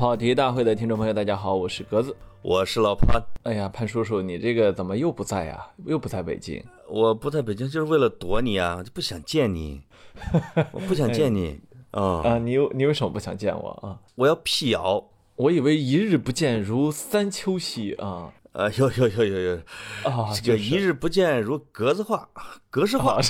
[0.00, 2.16] 跑题大会的听众朋友，大家好，我是格子。
[2.40, 5.62] 我是老潘，哎呀，潘叔叔，你这个怎么又不在呀？
[5.84, 6.64] 又不在北京？
[6.88, 9.82] 我不在北京就是为了躲你啊，就不想见你，
[10.72, 11.60] 我不想见你
[11.90, 12.22] 啊。
[12.24, 14.00] 啊，你有你为什么不想见我啊？
[14.14, 15.04] 我要辟谣，
[15.36, 18.32] 我以为一日不见如三秋兮啊。
[18.52, 19.56] 呃， 有有有有有
[20.04, 22.26] 啊，这个一日不见如格子化，
[22.70, 23.20] 格式化，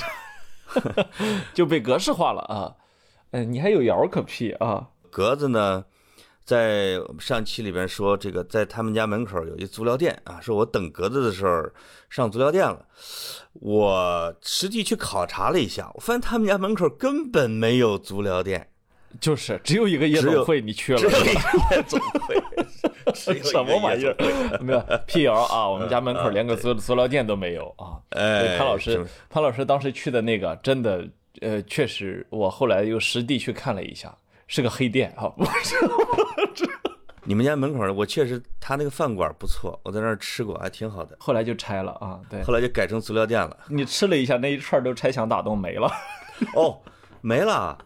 [1.53, 2.75] 就被格式化了啊。
[3.31, 4.87] 嗯，你还有谣可辟啊？
[5.09, 5.83] 格子呢？
[6.43, 11.63] 在上期里边说，这个在他们家门口有一足疗店啊，说我等格子的时候
[12.09, 12.85] 上足疗店了。
[13.53, 18.67] 我实际去考察了一下，我发现他们家门口根本没有足疗店，
[19.19, 20.99] 就是只有一个夜总会，你去了？
[20.99, 22.41] 只有一个夜总会，
[23.43, 24.15] 什么玩意儿？
[24.61, 25.67] 没有辟谣啊！
[25.67, 27.99] 我们家门口连个足足疗店都没有啊！
[28.09, 31.07] 哎，潘老师，潘老师当时去的那个，真的，
[31.41, 34.15] 呃，确实，我后来又实地去看了一下。
[34.51, 35.31] 是个黑店啊！
[35.37, 35.45] 我
[36.53, 36.67] 这
[37.23, 41.15] 你们家门口，我确实他那个饭馆不错，我在那儿吃过，还挺好的。
[41.21, 43.55] 后来就拆了啊，对，后来就改成足疗店了。
[43.69, 45.89] 你吃了一下，那一串都拆墙打洞没了。
[46.53, 46.81] 哦，
[47.21, 47.77] 没了，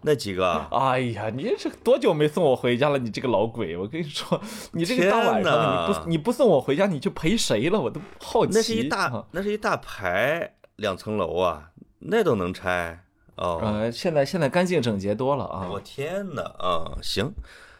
[0.00, 0.50] 那几个？
[0.70, 2.96] 哎呀，你这多久没送我回家了？
[2.98, 3.76] 你这个老鬼！
[3.76, 4.40] 我跟你说，
[4.72, 7.78] 你这个大晚上你不你不送我回家，你去陪谁了？
[7.78, 8.52] 我都好奇。
[8.54, 13.04] 那是一大那是一大排两层楼啊，那都能拆。
[13.38, 15.68] 哦，呃，现在现在干净整洁多了啊！
[15.70, 16.98] 我天哪啊！
[17.00, 17.32] 行，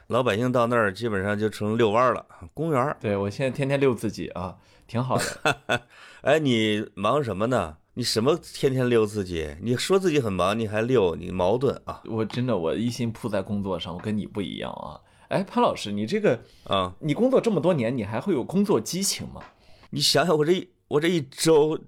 [0.07, 2.97] 老百姓到那儿基本上就成遛弯儿了，公园儿。
[3.01, 5.83] 对我现在天天遛自己啊，挺好的。
[6.23, 7.77] 哎，你忙什么呢？
[7.95, 9.57] 你什么天天遛自己？
[9.61, 12.01] 你说自己很忙，你还遛，你矛盾啊！
[12.07, 15.01] 我真的我一心扑在工作上，我跟你不一样啊！
[15.29, 19.43] 哎，潘老师，你这个啊，你工作这么多年，你还会有工作激情吗？
[19.91, 21.79] 你想想我这我这一周。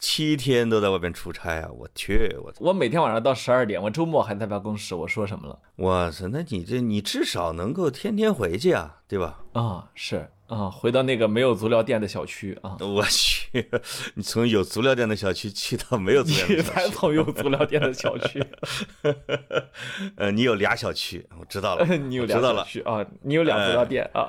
[0.00, 1.68] 七天都在外边出差啊！
[1.70, 4.94] 我去，我我每天晚上到十二点，我周末还在办公室。
[4.94, 5.58] 我说什么了？
[5.76, 9.40] 哇塞，那你这你至少能够天天回去啊，对吧？
[9.52, 12.78] 啊，是啊，回到那个没有足疗店的小区啊。
[12.80, 13.68] 我去，
[14.16, 18.42] 你从有足疗店的小区去到没有足疗店，你才从有足疗店的小区。
[20.16, 21.84] 呃，你有俩小区，我知道了。
[21.94, 23.04] 你有俩小区啊？
[23.20, 24.26] 你有俩足疗店啊？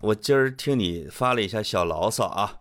[0.00, 2.56] 我今儿听你发了一下小牢骚啊。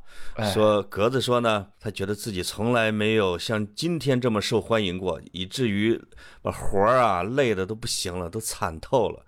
[0.54, 6.02] 说格子说呢，他觉得自己从来没有像今天这么受欢迎过，以至于
[6.42, 9.26] 把活儿啊累的都不行了，都惨透了。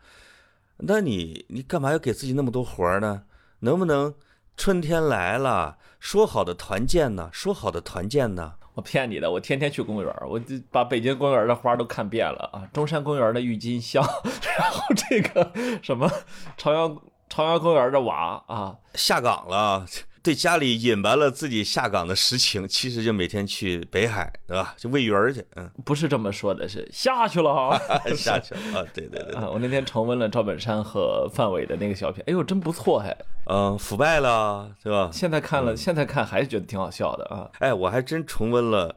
[0.78, 3.24] 那你你干嘛要给自己那么多活儿呢？
[3.60, 4.16] 能不能
[4.56, 7.30] 春天来了，说好的团建呢？
[7.32, 8.54] 说好的团建呢？
[8.74, 14.02] 我骗你的，我天天去公园，我就把北京公园的花都看遍了啊，中山公园的郁金香，
[14.58, 15.52] 然后这个
[15.84, 16.10] 什么
[16.56, 16.98] 朝阳
[17.28, 19.86] 朝阳公园的娃啊，下岗了。
[20.24, 24.76] 对家里隐瞒了自己下岗的实情，其实就每天去北海，对吧？
[24.78, 25.44] 就喂鱼儿去。
[25.56, 27.82] 嗯，不是这么说的，是下去了哈，
[28.16, 28.86] 下去了啊！
[28.94, 29.50] 对对对啊！
[29.50, 33.18] 我那天重温了赵本山和范伟的那个小品，哎呦，真不错还。
[33.46, 35.10] 嗯，腐败了，对吧？
[35.12, 37.50] 现在看了，现在看还是觉得挺好笑的啊。
[37.58, 38.96] 哎，我还真重温了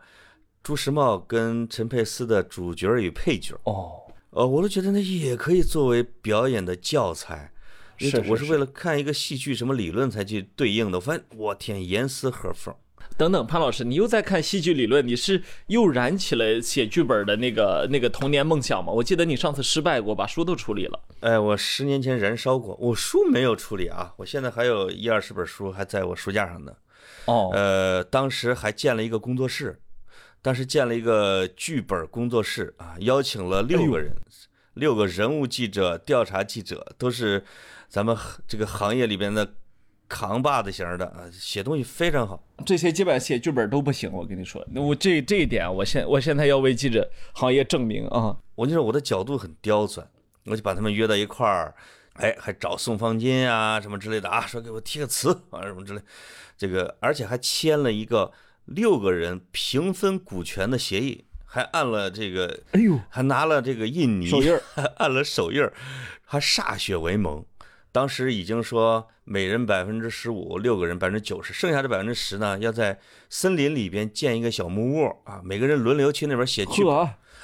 [0.63, 3.59] 朱时茂跟陈佩斯的主角与配角。
[3.65, 3.93] 哦，
[4.29, 7.51] 呃，我都觉得那也可以作为表演的教材。
[7.99, 10.99] 是，我是为了看一个戏剧什么理论才去对应的。
[10.99, 12.75] 我发现，我天，严丝合缝。
[13.17, 15.07] 等等，潘老师，你又在看戏剧理论？
[15.07, 18.93] 你是又燃起了写剧本的那个那个童年梦想吗？
[18.93, 20.99] 我记得你上次失败过，把书都处理了。
[21.21, 24.13] 哎，我十年前燃烧过，我书没有处理啊。
[24.17, 26.73] 我现在还有一二十本书还在我书架上呢。
[27.27, 29.81] 哦，呃，当时还建了一个工作室，
[30.43, 34.17] 当时建了一个剧本工作室啊，邀请了六个人，
[34.73, 37.45] 六个人物记者、调查记者，都是。
[37.89, 39.55] 咱们这个行业里边的
[40.09, 42.43] 扛把子型的啊，写东西非常好。
[42.67, 48.37] 这些基本上写剧本都不行，我跟你说，那我这这一点，我现我现在要为记者行业证明啊。
[48.55, 50.09] 我就说我的角度很刁钻，
[50.45, 51.75] 我就把他们约到一块儿，
[52.15, 56.01] 哎，还找宋方金啊什么之类的啊，说给我提个词啊什么之类，
[56.57, 58.31] 这个而且还签了一个
[58.67, 65.69] 六个人平分股权的协议，还按了这个，哎呦，还拿了这个印泥手印，还 按了手印，
[66.25, 67.45] 还歃血为盟。
[67.95, 72.99] 当时已经说每人百分之十五，六个人百分之九十，剩下的百分之十呢，要在
[73.31, 76.93] 森林里边建一个小木屋啊，每个人轮流去那边写剧本。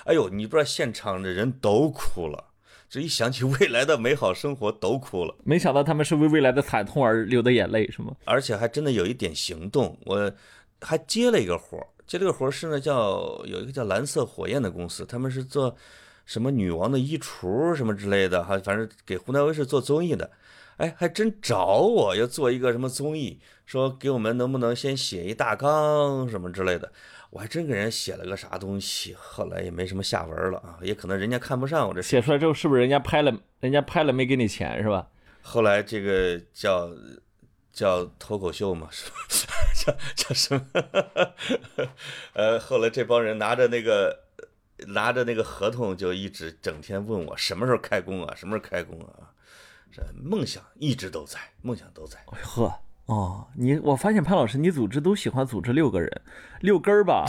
[0.06, 2.46] 哎呦，你不知道现场的人都哭了，
[2.88, 5.36] 这一想起未来的美好生活都哭了。
[5.44, 8.16] 没想到他们是为未来的惨痛而流的眼泪，是吗？
[8.24, 10.32] 而且还真的有一点行动，我
[10.80, 15.76] 还接了一个活儿，接这个活儿是呢叫有一个叫蓝色火焰的公司，他们是做。
[16.26, 20.30] 什么女王的衣橱什么之类的，哈，反正给湖南卫视做综艺的，
[20.80, 26.90] 哎，还真找我要做一个什么综艺，说给我们能不能先写一大纲什么之类的。
[27.28, 35.06] 我还真给人写了个啥东西，后来也没什么下文了啊，也可能人家看不上我这写出来之后，是不是人家拍了，人家拍了没给你钱是吧？
[35.42, 36.90] 后来这个叫
[37.70, 39.16] 叫脱口秀嘛，是吧？
[39.76, 41.88] 叫叫什么？
[42.32, 44.24] 呃，后来这帮人拿着那个
[44.88, 49.29] 拿着那个合同，就一直整天问我什么时候开工啊，什么时候开工啊？
[49.92, 52.18] 这梦想一直都在，梦想都在。
[52.26, 52.72] 呵。
[53.06, 56.08] 哦，你我发现潘老师，你组织都喜欢组织六个人，
[56.60, 57.26] 六根儿吧，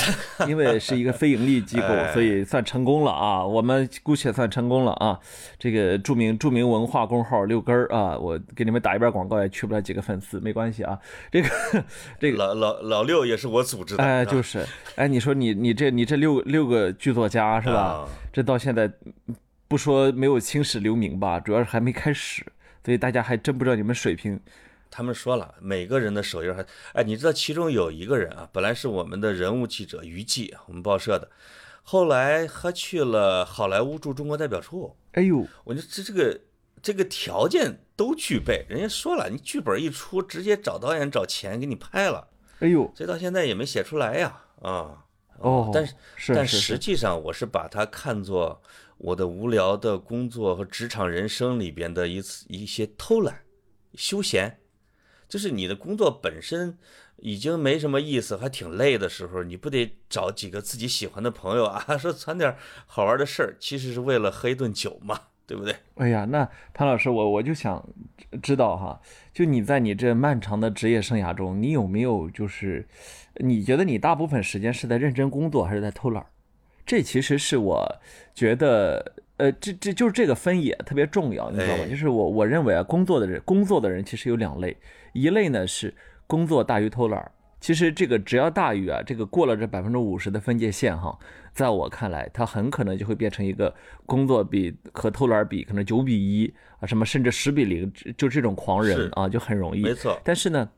[0.48, 3.44] 因为是一个非盈利机构，所以算成功了啊。
[3.44, 5.20] 我们姑且算成功了啊。
[5.58, 11.00] 这个著名著名文化公号六根儿啊，我给你们打一遍广告也去不了几个粉丝，没关系啊。
[11.32, 11.50] 这个
[12.20, 14.64] 这个老老老六也是我组织的，哎，就是，
[14.98, 18.08] 哎，你说你你这你这六六个剧作家是吧？
[18.32, 18.88] 这到现在
[19.72, 22.46] 不说没有青史留名吧，主要是还没开始，
[22.84, 24.38] 所以大家还真不知道你们水平。
[24.90, 31.32] 他们说了，每个人的手印还哎，你知道其中有一个人啊，本来是我们的人物记者于记，我们报社的，
[31.84, 34.98] 后来他去了好莱坞驻中国代表处。
[35.14, 36.42] 哎呦，我觉得这这个
[36.82, 42.28] 这个条件都具备，人家说了，你剧本一出，直接找导演找钱给你拍了。
[42.60, 45.06] 哎呦，这到现在也没写出来呀，啊，
[45.38, 48.62] 哦，但是但实际上我是把它看作
[49.04, 53.42] 我的无聊的工作和职场人生里边的一次一些偷懒
[53.96, 54.60] 休闲。
[55.28, 56.78] 就是你的工作本身
[57.18, 62.56] 已经没什么意思，还挺累的时候，你不得找几个自己喜欢的朋友啊， 说传点
[62.86, 65.74] 好玩的事儿，其实是为了喝一顿酒嘛，对不对？
[65.96, 67.84] 哎呀，那潘老师，我我就想
[68.44, 69.02] 知道哈，
[69.34, 72.86] 就你在你这漫长的职业生涯中，你有没有就是，
[73.38, 76.24] 你觉得你大部分时间是在认真工作，还是在偷懒？
[76.86, 77.96] 这其实是我
[78.34, 79.14] 觉得。
[79.38, 81.84] 呃，这这就是这个分野特别重要，你知道吗？
[81.90, 84.78] 就是我我认为啊，工作的人工作的人其实有两类，
[85.14, 85.92] 一类呢是
[86.28, 91.18] 工作大于偷懒其实这个只要大于啊，这个过了这百分之五十的分界线哈，
[91.56, 93.74] 在我看来，他很可能就会变成一个
[94.06, 99.82] 工作比和偷懒比可能九比一啊，什么甚至十比零，就这种狂人啊，就很容易。
[99.82, 100.20] 没错。
[100.24, 100.70] 但是呢，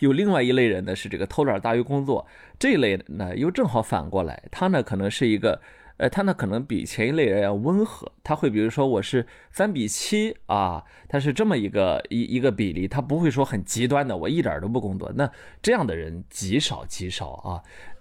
[0.00, 2.26] 有另外一类人呢，是这个偷懒大于工作，
[2.58, 5.60] 这一类呢又正好反过来，他呢可能是一个。
[5.98, 15.28] 呃，他呢可能比前一类人要温和，他会比如说我是三比七啊，他是这么一个一一个比例，他不会说很极端的，我一点都不工作，那
[15.60, 17.60] 这样的人极少极少啊。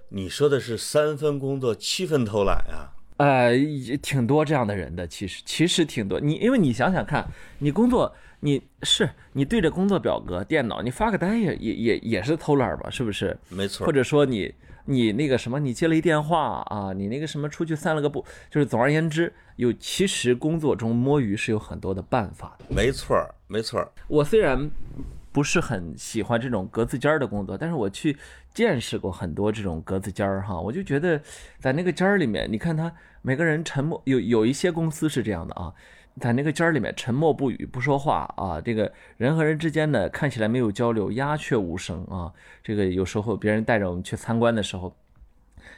[0.09, 2.93] 你说的是三分工作七分偷懒啊？
[3.17, 3.53] 呃，
[3.99, 6.19] 挺多这样的人的，其实其实挺多。
[6.19, 7.27] 你因为你想想看，
[7.57, 12.89] 你工作你是你对着工作表格电脑，你发个单也也也也是偷懒吧？
[12.89, 13.37] 是不是？
[13.49, 13.85] 没错。
[13.85, 14.53] 或者说你。
[14.89, 22.63] 你那个什么，你接了一电话啊，你那个什么出去散了个步，就是总而言之，有其实工作中摸鱼是有很多的办法的。
[22.69, 23.17] 没错，
[23.47, 23.85] 没错。
[24.07, 24.71] 我虽然
[25.33, 28.15] 不是很喜欢这种格子间儿的工作，但是我去
[28.53, 31.21] 见识过很多这种格子间儿哈，我就觉得
[31.59, 32.89] 在那个间儿里面，你看他
[33.21, 35.73] 每个人沉默，有有一些公司是这样的啊。
[36.19, 42.33] 在那个间儿里面沉默不语不说话啊，这个人和人之间呢看起来没有交流，鸦雀无声啊。
[42.63, 44.95] 这个有时候别人带着我们去参观的时候，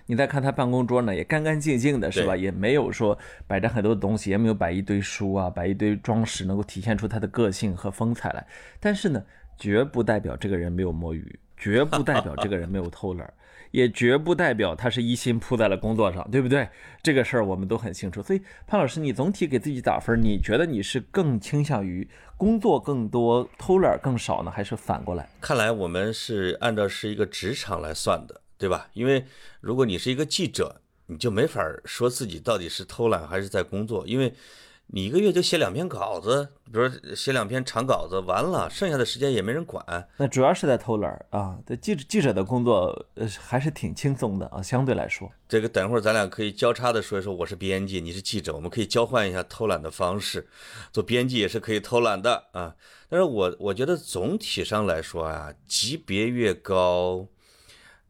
[0.06, 2.36] 你再看他办公桌呢也干干净净的，是吧？
[2.36, 8.46] 也没有说摆着很多东西，也没有摆一堆书啊，摆一堆装饰能够体现出他的个性和风采来。
[8.80, 9.24] 但是呢，
[9.58, 13.32] 绝不代表这个人没有摸鱼，绝不代表这个人没有偷懒。
[13.72, 16.68] 也绝不代表他是一心扑在了工作上，对不对？
[17.02, 18.22] 这个事儿我们都很清楚。
[18.22, 25.30] 所以潘老师，你总体给自己打分，你觉得你是更倾向于工作更多、偷懒更少呢，还是反过来？
[25.40, 28.88] 看来我们是按照是一个职场来算的，对吧？
[28.94, 29.26] 因为
[29.62, 34.34] 如果你是一个记者，你就没法说自己到底是偷懒还是在工作，因为。
[34.92, 40.08] 你一个月就写两篇稿子，比如说写两篇长稿子，完了，剩下的时间也没人管。
[40.18, 41.60] 那主要是在偷懒啊。
[41.64, 45.32] 这记者记者的工作呃还是挺轻松的啊，相对来说。
[45.48, 50.48] 这个等会儿咱俩可以交叉的说一说，我是编辑，你是记者，我们可以交换一下偷懒的方式。
[50.92, 52.76] 做编辑也是可以偷懒的啊。
[53.10, 57.28] 但是我我觉得总体上来说啊，级别越高，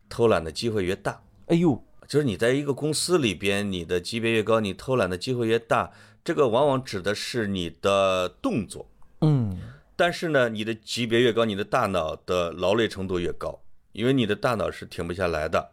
[0.07, 1.21] 偷懒的机会越大。
[1.47, 5.91] 哎呦，就是你在一个公司里边，你的级别越高，你偷懒的机会越大。
[6.29, 8.87] 这个往往指的是你的动作，
[9.21, 9.57] 嗯，
[9.95, 13.59] 但是呢，你的级别越高，你的大脑的劳累程度越高，
[13.93, 15.71] 因为你的大脑是停不下来的。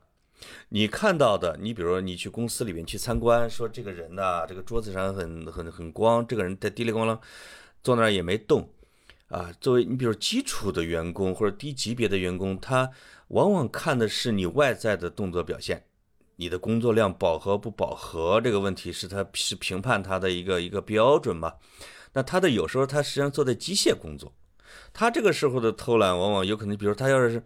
[0.70, 7.18] 你看到的，你比如说你去公司里面去参观，说这个人呢，这个桌子上很很很光，这个人在滴里咣啷
[7.82, 8.66] 坐那儿也没动，
[9.28, 12.90] 啊，作为你比如基础的员工或者低级别的员工，他
[13.28, 15.84] 往往看的是你外在的动作表现。
[16.36, 21.54] 你的工作量饱和不饱和这个问题是他是评判他的一个一个标准嘛？
[22.12, 24.32] 那他的有时候他实际上做的机械工作，
[24.92, 27.42] 他这个时候的偷懒，往往有可能，比如他要是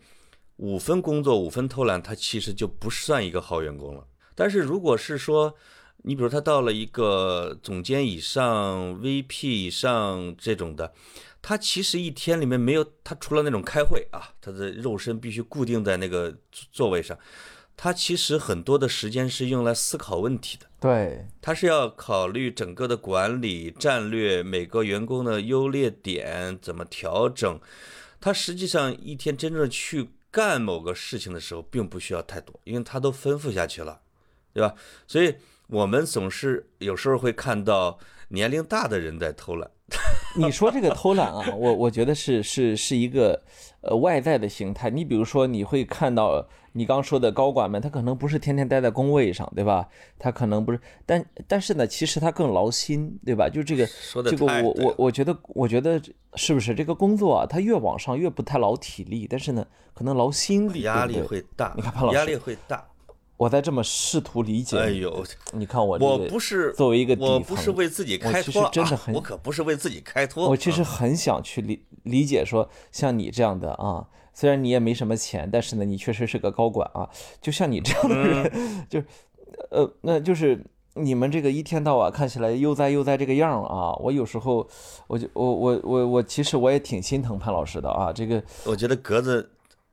[0.57, 4.07] 五分工作五分偷懒，他其实就不算一个好员工了。
[4.35, 5.55] 但是如果是说，
[6.03, 10.93] 你比如他到了一个总监以上、VP 以上这种的，
[11.43, 16.35] 他其实一天里面没有他除了那种开会啊，他的肉身必须固定在那个
[16.73, 17.19] 座位上。
[17.83, 27.59] 他其实很多的时间是用来思考问题的，对，他是要考虑整个的管理战略，每个员工的优劣点怎么调整。
[28.21, 33.99] 他实际上一天真正去干某个事情的时候，并不需要太多，因为他都吩咐下去了，
[34.53, 34.75] 对吧？
[35.07, 35.37] 所以
[35.69, 39.71] 我们总是有时候会看到年龄大的人在偷懒。
[40.37, 43.43] 你说这个偷懒啊，我我觉得是是是一个
[43.81, 44.91] 呃外在的形态。
[44.91, 46.47] 你比如说，你会看到。
[46.73, 49.89] 你刚说的高管们，他可能不是天天待在工位上，对吧？
[50.21, 53.49] 他可能不是，但但是呢，其实他更劳心，对吧？
[53.49, 53.89] 就这个，
[54.23, 56.01] 这个我我我觉得，我觉得
[56.37, 57.45] 是不是这个工作啊？
[57.45, 61.73] 他越往上越不太劳体力，但是呢，可能劳心力，压力会大。
[61.75, 62.87] 你看潘老师，压力会大。
[63.41, 64.77] 我在这么试图理解。
[64.77, 70.47] 哎呦，你看我，我不是作为一个，我不是为自己开脱，真的很，我可不是为自己开脱。
[70.47, 74.07] 我其实很想去理理解，说像你这样的啊。
[74.35, 77.09] 虽然你也没什么钱，但是呢，你确实是个高管啊。
[77.41, 78.53] 就像你这样的人，
[78.91, 79.07] 就是，
[79.71, 80.63] 呃，那就是
[80.95, 83.97] 你们这个一天到晚看起来悠哉悠哉这个样啊。
[83.97, 84.69] 我有时候，
[85.09, 88.13] 我就我我我我其实我也挺心疼潘老师的啊。
[88.13, 89.51] 这个，我觉得格子，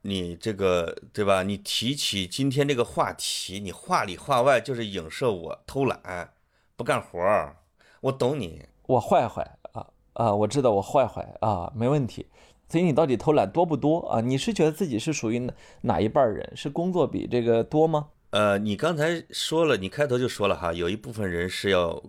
[0.07, 1.43] 你这个对吧？
[1.43, 6.33] 你提起今天这个话题，你话里话外就是影射我偷懒
[6.77, 7.57] 不干活儿。
[7.99, 10.33] 我懂你，我坏坏啊啊！
[10.33, 12.27] 我知道我坏坏啊，没问题。
[12.69, 14.21] 所以你到底偷懒多不多啊？
[14.21, 16.55] 你是觉得自己是属于哪哪一半人？
[16.55, 18.07] 是工作比这个多吗？
[18.29, 22.01] 呃，你刚才说了，你开头就说了哈，有一部分人是要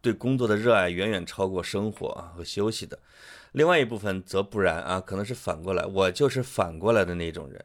[0.00, 2.98] 对工作的热爱远远超过生活和休息的，
[3.56, 7.64] 另外一部分则不然啊，可能是反过来，我就是反过来的那种人。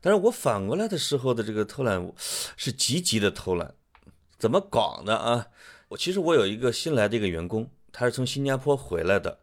[0.00, 2.10] 但是我反过来的时候的这个偷懒
[2.56, 3.74] 是积极的偷懒，
[4.38, 5.48] 怎么搞呢啊？
[5.88, 9.40] 我其实我有一个新来的一个员工，他是从新加坡回来的。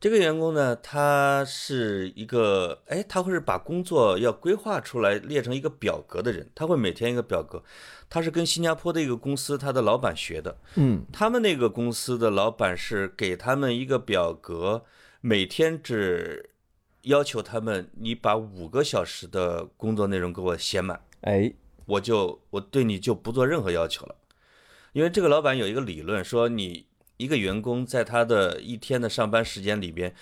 [0.00, 6.50] 这个员工呢，他是一个，哎，他会是把工作要规划出来，列成一个表格的人。
[6.54, 7.62] 他会每天一个表格，
[8.08, 10.56] 他是跟新加坡的一个公司，他的老板学的。
[10.76, 14.86] 嗯，他们那个公司的老板是给他们一个表格，
[15.20, 16.50] 每天只
[17.02, 21.02] 要求他们，你把五个小时的工作内容给我写满。
[21.22, 21.52] 哎，
[21.86, 24.16] 我就我对你就不做任何要求了，
[24.92, 26.86] 因为这个老板有一个理论说你。
[27.20, 30.14] 一个员工在他的一天的上班时间里边，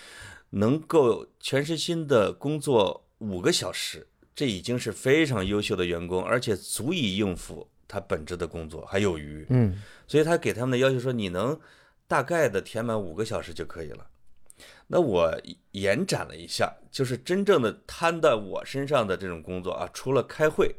[0.49, 9.47] 能够全身心的工作五个小时，这已经是非常优秀的员工，而且足以应付他本职的工作，还有余。
[9.49, 11.57] 嗯，所以他给他们的要求说，你能
[12.05, 14.05] 大概的填满五个小时就可以了。
[14.91, 15.41] 那我
[15.71, 20.75] 延展了一下，就是真正的摊在我身上的这种工作啊，除了开会，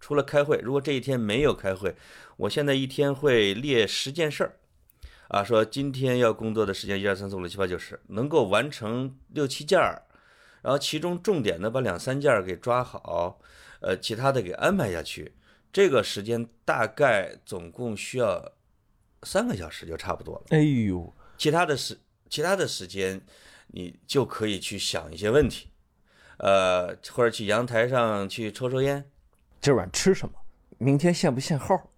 [0.00, 1.94] 除了开会，如果这一天没有开会，
[2.38, 4.56] 我现在一天会列十件事儿。
[5.28, 10.02] 啊，说今天要工作的时间一二三四五六七八九十，能够完成六七件儿，
[10.62, 13.38] 然后其中重点的把两三件儿给抓好，
[13.80, 15.36] 呃，其他的给安排下去，
[15.72, 18.52] 这个时间大概总共需要
[19.22, 20.46] 三个小时就差不多了。
[20.48, 23.20] 哎呦，其他的时其他的时间，
[23.72, 25.70] 你就可以去想一些问题，
[26.38, 29.04] 呃，或者去阳台上去抽抽烟。
[29.60, 30.34] 今晚吃什么？
[30.78, 31.90] 明天限不限号？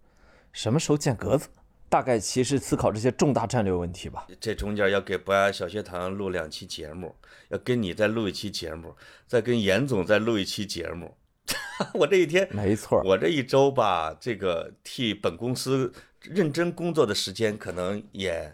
[0.52, 1.48] 什么时候见格子？
[1.88, 4.26] 大概其实思考这些重大战略问题吧。
[4.40, 7.14] 这中间要给博雅小学堂录两期节目，
[7.50, 11.14] 要跟你再录一期节目，再跟严总再录一期节目。
[11.94, 18.50] 我这一天，没错，我这一周吧，这个替本公司认真工作的时间，可能也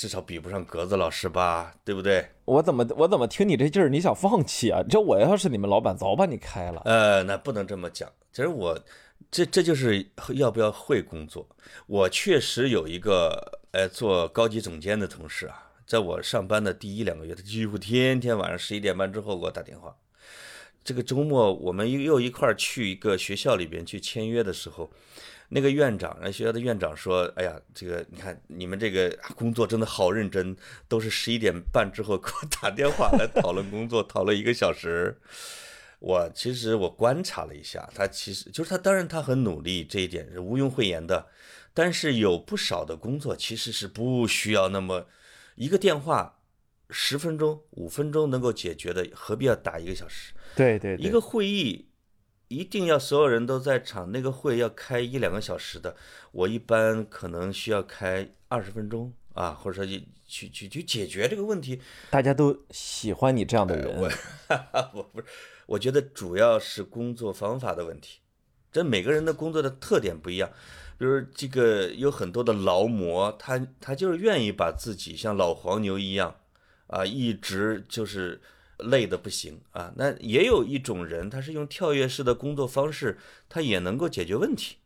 [0.00, 2.26] 至少比不上格子老师吧，对不对？
[2.46, 4.82] 我怎么我怎么听你这劲儿，你想放弃啊？
[4.88, 6.80] 这我要是你们老板，早把你开了。
[6.86, 8.10] 呃，那不能这么讲。
[8.32, 8.80] 其实我。
[9.30, 10.04] 这这就是
[10.34, 11.46] 要不要会工作。
[11.86, 19.94] 我确实有一个呃做高级总监的同事啊，在我上班的第一两个月，他几乎天天晚上十一点半之后给我打电话。
[20.82, 24.90] 这个周末我们又又一块儿去一个学校里边去签约的时候，
[25.50, 30.56] 那个院长，那学校的院长说：“哎呀，这个你看你们这个工作真的好认真，
[30.88, 35.20] 都是十一点半之后给我打电话来讨论工作，讨论一个小时。”
[36.00, 41.26] 我其实我观察了一下，他其实就是他，当然他很努力，这一点是毋庸讳言的。
[41.74, 45.06] 但是有不少的工作其实是不需要那么
[45.56, 46.38] 一个电话
[46.88, 50.32] 十分钟、五分钟能够解决的，何必要打一个小时？
[50.56, 51.89] 对对，一个会议
[52.50, 55.94] 一定要所有人都在场，那个会要开一两个小时的，
[56.32, 61.80] 我一般可能需要开二十分钟、啊，或者说去去去去解决这个问题。
[62.10, 63.86] 大家都喜欢你这样的人。
[63.96, 64.10] 我
[64.92, 65.26] 我不是，
[65.66, 68.18] 我觉得主要是工作方法的问题。
[68.72, 70.50] 这每个人的工作的特点不一样，
[70.98, 76.34] 比如这个有很多的劳模，他他就是愿意把自己像老黄牛一样，
[76.88, 78.40] 啊，一直就是
[78.82, 79.92] 累的不行啊。
[79.96, 83.18] 那也有一种人，他是用跳跃式的工作方式，
[83.48, 84.76] 他也能够解决问题。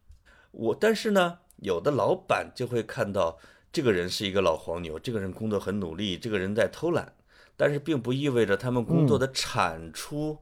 [0.53, 3.39] 我但是呢，有的老板就会看到
[3.73, 7.13] 这个人是一个老黄牛，这个人工作很努力，这个人在偷懒，
[7.57, 10.39] 但是并不意味着他们工作的产出。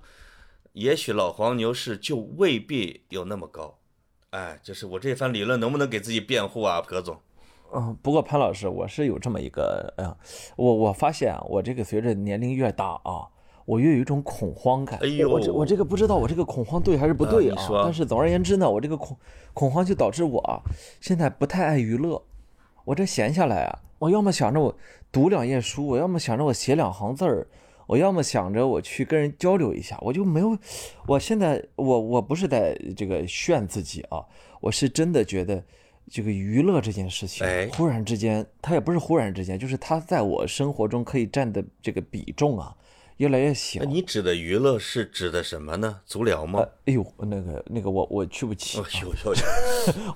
[0.75, 3.79] 也许老黄牛是就未必有那么高，
[4.31, 7.21] 哎，就是我这番理论能不能给自己辩护啊，葛总？
[7.75, 10.17] 嗯，不过潘老师，我是有这么一个，哎呀，
[10.57, 13.29] 我我发现啊，我这个随着年龄越大啊，
[13.65, 14.99] 我越有一种恐慌感。
[15.03, 17.57] 哎呦，我这我这个不知道我这个恐慌对还是不对啊？
[17.85, 19.17] 但是总而言之呢，我这个恐
[19.55, 20.63] 恐慌就导致我
[21.01, 22.23] 现在不太爱娱乐。
[22.85, 24.77] 我这闲下来啊，我要么想着我
[25.11, 27.47] 读两页书，我要么想着我写两行字儿。
[27.89, 30.57] 我要么想着我去跟人交流一下，我就没有。
[31.07, 34.25] 我现在我我不是在这个炫自己啊，
[34.61, 35.63] 我是真的觉得
[36.09, 42.75] 这个娱乐这件事情，忽然之间，它也不是忽然之间，就是它在我生活中可以占的这个比重啊。
[43.23, 43.85] 越来越小。
[43.85, 46.01] 你指的娱乐是指的什么呢？
[46.05, 46.67] 足疗吗？
[46.87, 48.81] 哎呦，那个那个，我 我去不起。
[48.81, 49.35] 哎呦呦，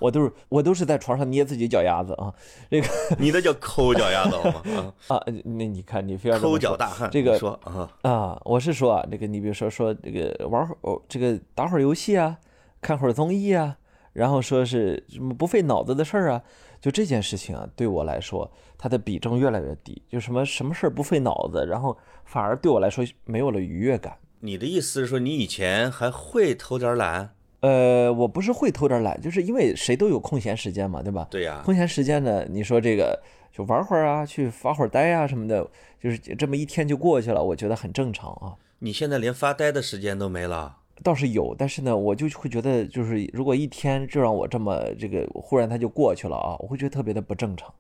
[0.01, 2.35] 我都是我都是在床上捏自己脚丫子啊。
[2.69, 2.89] 这个
[3.21, 4.93] 你那叫抠脚丫子好吗？
[5.07, 7.09] 啊，那你看你非要抠脚大汉。
[7.09, 12.37] 这个说啊啊，我是说啊，这个你比如说说这个玩会儿这个打会儿游戏啊，
[12.81, 13.77] 看会儿综艺啊，
[14.15, 16.43] 然后说是什么不费脑子的事儿啊。
[16.87, 20.01] 就这件事情啊，对我来说，它的比重越来越低。
[20.09, 24.17] 就什么什么事儿不费脑子，然后反而对我来说没有了愉悦感。
[24.39, 27.35] 你的意思是说，你以前还会偷点懒？
[27.59, 31.27] 呃，我不是会偷点懒，就是因为谁都有空闲时间嘛，对吧？
[31.29, 31.61] 对呀。
[31.65, 35.69] 空闲时间呢，你说这个就玩会儿啊，去发会儿呆啊什么的，
[36.01, 38.55] 就是这么一天就过去了，我觉得很正常啊。
[38.79, 40.77] 你现在连发呆的时间都没了？
[41.03, 47.73] 倒是有，但是呢，我就会觉得，就是如果一天就让我这么这个，忽然它就过去了啊，我会觉得特别的不正常。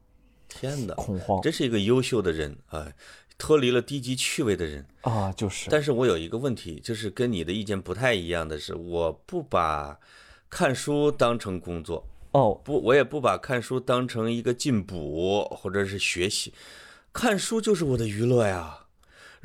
[0.48, 1.40] 天哪，恐慌！
[1.42, 2.92] 这是一个优秀的人啊，
[3.36, 5.68] 脱离了低级趣味的人啊，就是。
[5.70, 9.98] 但是我有一个问题，就是跟你的意见不太一样的是，我不把
[10.48, 16.52] 看书当成工作哦，不，我也不把看书当成一个进补或者是学习，
[17.12, 18.85] 看书就是我的娱乐呀。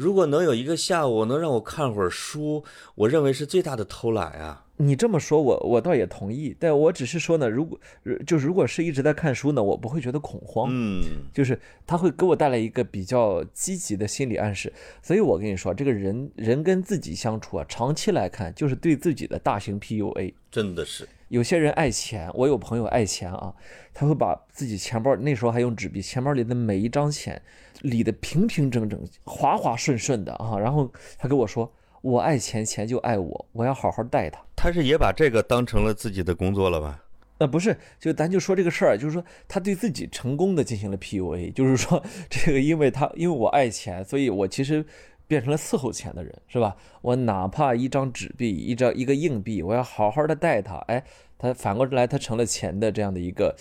[0.02, 2.64] 如果能有一个下午能让我看会儿书，
[2.96, 4.66] 我认为是最大的偷懒啊！
[4.78, 7.80] 你这么说，我我倒也同意，但我只是说呢，如果
[8.26, 14.74] 就如果是一直在看书呢，我不会觉得恐慌，嗯，就是他会给我带来一个比较积极的心理暗示。
[15.04, 21.08] 所以我跟你说，这个人人跟自己相处啊，长期来看就是对自己的大型 PUA，真的是。
[21.28, 23.54] 有些人爱钱，我有朋友爱钱啊，
[23.94, 27.40] 他会把自己钱包那时候还用纸币，钱包里的每一张钱
[27.82, 30.58] 理得平平整整、滑滑顺顺的啊。
[30.58, 34.41] 然后他跟我说：“我爱钱，钱就爱我，我要好好待他。
[34.56, 37.04] ”他是也把这个当成了自己的工作了吧？
[37.38, 44.86] 呃，不是，就咱就说这个事儿，就是说他对自己成功的进行了 PUA， 就是说这个，因为他因为我爱钱，所以我其实。
[45.28, 46.76] 变成了伺候钱的人，是吧？
[47.02, 50.76] 我哪怕一张纸币、一张一个硬币，我要好好的待他。
[50.89, 51.02] 哎，
[51.38, 53.56] 他反过来，他成了钱的这样的一个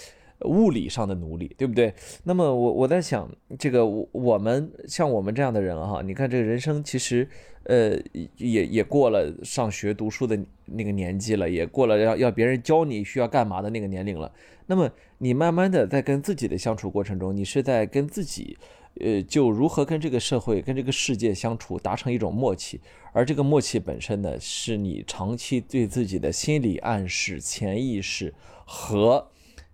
[0.44, 1.92] 物理上的奴隶，对不对？
[2.24, 7.28] 那么我我在想，这个我我们像我们这样的人哈，你看这个人生其实，
[7.64, 7.98] 呃，
[8.36, 14.32] 也也过了上学读书的那个年纪了，也过了要要别人教你需要干嘛的那个年龄了。
[14.66, 18.56] 那么你慢慢的在跟自己的相处过程中，你是在跟自己。
[19.00, 22.80] 呃，就如何跟这个社会、跟这个世界相处，达成一种默契，
[23.12, 28.34] 而这个默契本身呢，是你长期对自己的心理暗示、潜意识
[28.66, 29.29] 和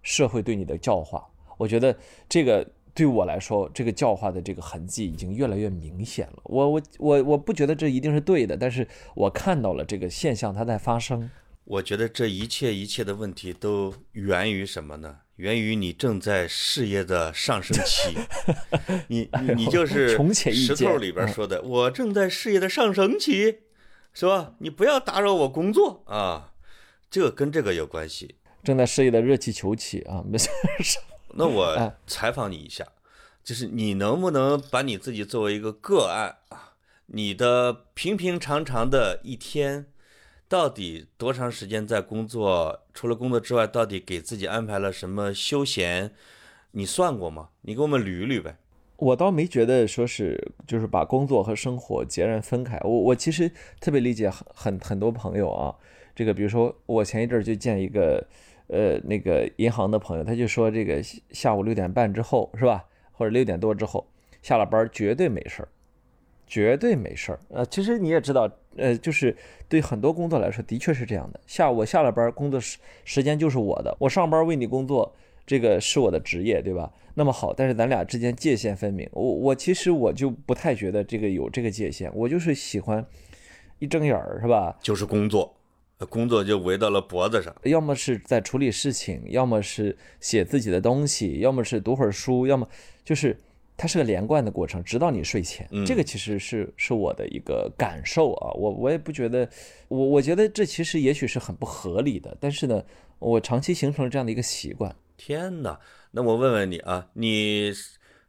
[0.07, 1.27] 社会对你的教化。
[1.59, 1.95] 我觉得
[2.29, 2.65] 这个
[2.95, 6.43] 对我来说，这个教化的这个痕迹已经越来越明显了。
[6.45, 11.29] 我我我我不觉得这一定是对的，但是我看到了这个现象它在发生。
[11.65, 15.17] 我觉得这一切一切的问题都源于什么呢？
[15.35, 18.17] 源于你正在事业的上升期，
[19.09, 20.17] 你你就是
[20.53, 23.59] 石头里边说的，我正在事业的上升期，
[24.15, 24.55] 是吧？
[24.61, 26.53] 你不要打扰我工作啊，
[27.11, 28.37] 这跟这个有关系。
[28.67, 30.51] 正在事业的热气球起啊，没事。
[31.39, 32.85] 那我采访你一下，
[33.45, 36.75] 就是你能不能把你自己作为一个个案啊？
[37.07, 39.87] 你的平平常常的一天。
[40.49, 42.87] 到底多长时间在工作？
[42.95, 46.13] 除了工作之外，到底给自己安排了什么休闲？
[46.71, 47.49] 你算过吗？
[47.63, 48.57] 你给我们捋一捋呗。
[48.97, 52.79] 我倒没觉得说是就是把工作和生活截然分开。
[52.85, 53.51] 我我其实
[53.81, 55.75] 特别理解很很很多朋友啊，
[56.15, 58.25] 这个比如说我前一阵就见一个
[58.69, 62.85] 呃那个银行的朋友，他就说这个下午六点半之后是吧？
[63.13, 64.07] 或者六点多之后
[64.43, 65.69] 下了班绝对没事儿，
[66.47, 67.41] 绝对没事儿。
[67.49, 69.35] 呃，其实你也知道，呃，就是
[69.69, 71.41] 对很多工作来说，的确是这样的。
[71.47, 75.15] 下午我下了班，工作时时间就是我的，我上班为你工作，
[75.47, 76.93] 这个是我的职业，对吧？
[77.15, 79.09] 那么好，但是咱俩之间界限分明。
[79.13, 83.05] 我我其实我就不太觉得这个有这个界限，我就是喜欢
[83.79, 84.77] 一睁眼儿是吧？
[84.83, 85.57] 就是工作。
[86.05, 92.69] 工作就围到了脖子上，要么是在处理事情，要么是写自己的东西，要么是读会儿书，要么
[93.03, 93.39] 就是
[93.79, 95.67] 它是个连贯的过程，直到你睡前。
[95.87, 99.49] 这个其实是是我的一个感受啊，我我也不觉得，
[99.89, 102.85] 我我觉得这其实也许是很不合理的，但是呢，
[103.19, 104.95] 我长期形成了这样的一个习惯。
[105.17, 105.81] 天哪，
[106.11, 107.73] 那我问问你啊，你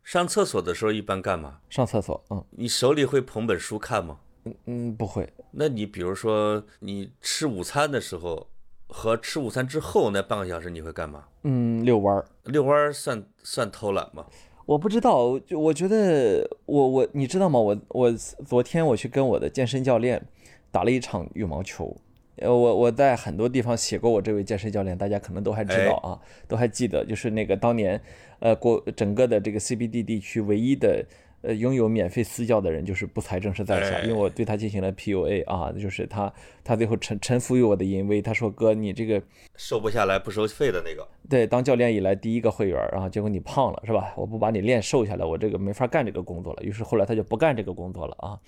[0.03, 1.59] 上厕所的时候一般干嘛？
[1.69, 4.19] 上厕所，嗯，你手里会捧本书看吗？
[4.65, 5.27] 嗯，不会。
[5.51, 8.47] 那你比如说，你吃午餐的时候
[8.87, 11.25] 和吃午餐之后那半个小时，你会干嘛？
[11.43, 12.25] 嗯，遛弯儿。
[12.45, 14.25] 遛弯儿算算偷懒吗？
[14.65, 17.59] 我不知道，就我觉得，我我你知道吗？
[17.59, 20.27] 我我昨天我去跟我的健身教练
[20.71, 21.95] 打了一场羽毛球。
[22.35, 27.99] 呃，我我在很多地方写过我这位健身教练，大家可能都还知道啊，都还记得，就是那个当年，
[28.39, 31.05] 呃，国整个的这个 CBD 地区唯一的。
[31.41, 38.21] 呃，拥有免费私教的人就是不才正是在下，因为我对他进行了 PUA 啊，就是他他最后臣臣服于我的淫威。
[38.21, 39.21] 他说：“哥，你这个
[39.55, 44.13] 瘦不下来不收费的那个，对，当教练以来第一个会员啊，结果你胖了是吧？
[44.17, 46.63] 我不把你练瘦下来，我这个没法干这个工作了。
[46.63, 48.39] 于是后来他就不干这个工作了啊。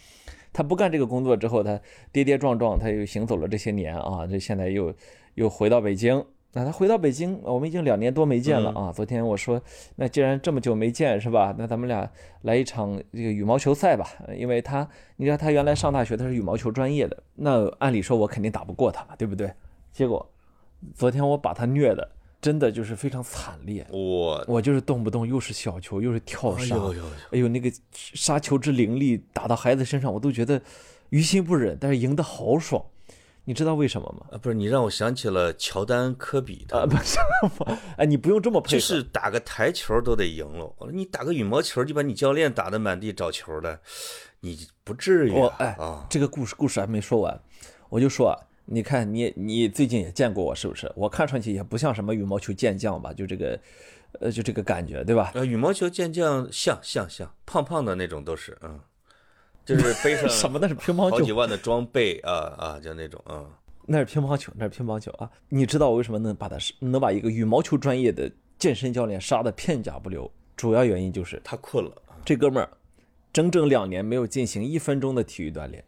[0.52, 1.80] 他不干这个工作之后，他
[2.12, 4.92] 跌跌撞撞，他又行走了这些年啊，这现在又
[5.36, 8.92] 又回到北京。”那他回到北京，我们已经两年多没见了啊。
[8.92, 9.62] 昨天我说，
[9.98, 11.54] 那既然这么久没见，是吧？
[11.58, 12.10] 那咱们俩
[12.42, 14.08] 来一场这个羽毛球赛吧。
[14.36, 19.54] 因为他，你知道他原来上大学他是羽毛球专业的，那按理说我肯定打不过他嘛，对不对？
[19.94, 20.28] 结果
[20.96, 22.10] 昨天我把他虐的，
[22.42, 23.86] 真的就是非常惨烈。
[23.92, 30.60] 我我就是动不动又是小球又是跳杀，哎呦呦，哎呦那个杀球之凌厉，打到孩子身上我都觉得
[31.10, 32.84] 于心不忍，但是赢得好爽。
[33.50, 34.28] 你知道为什么吗？
[34.32, 37.18] 啊，不是你让我想起了乔丹、科比的啊，不是，
[37.98, 43.80] 哎，你不用这么配合，就是打个台球都得赢了，你打个羽毛球就把你教练打得满地找球的，
[44.42, 45.32] 你不至于。
[45.32, 45.76] 我哎，
[46.08, 47.42] 这个故事故事还没说完，
[47.90, 50.92] 我就说，你看你你最近也见过我是不是？
[50.96, 53.12] 我看上去也不像什么羽毛球健将吧？
[53.12, 53.60] 就这个，
[54.20, 55.32] 呃，就这个感觉对吧？
[55.34, 58.80] 呃，羽毛球健将像像像胖胖的那种都是，嗯。
[59.78, 60.58] 就是背上 什么？
[60.60, 63.46] 那是乒乓球，好几万的装备啊啊，就那种啊。
[63.86, 65.30] 那是乒乓球，那是乒乓球啊。
[65.50, 70.32] 你知道我为什么能把他能把一个羽毛球专业的健身教练杀的片甲不留？
[70.56, 71.92] 主要原因就是他困了。
[72.26, 72.70] 这哥们儿
[73.32, 75.84] 整整两年没有进行一分钟的体育锻炼。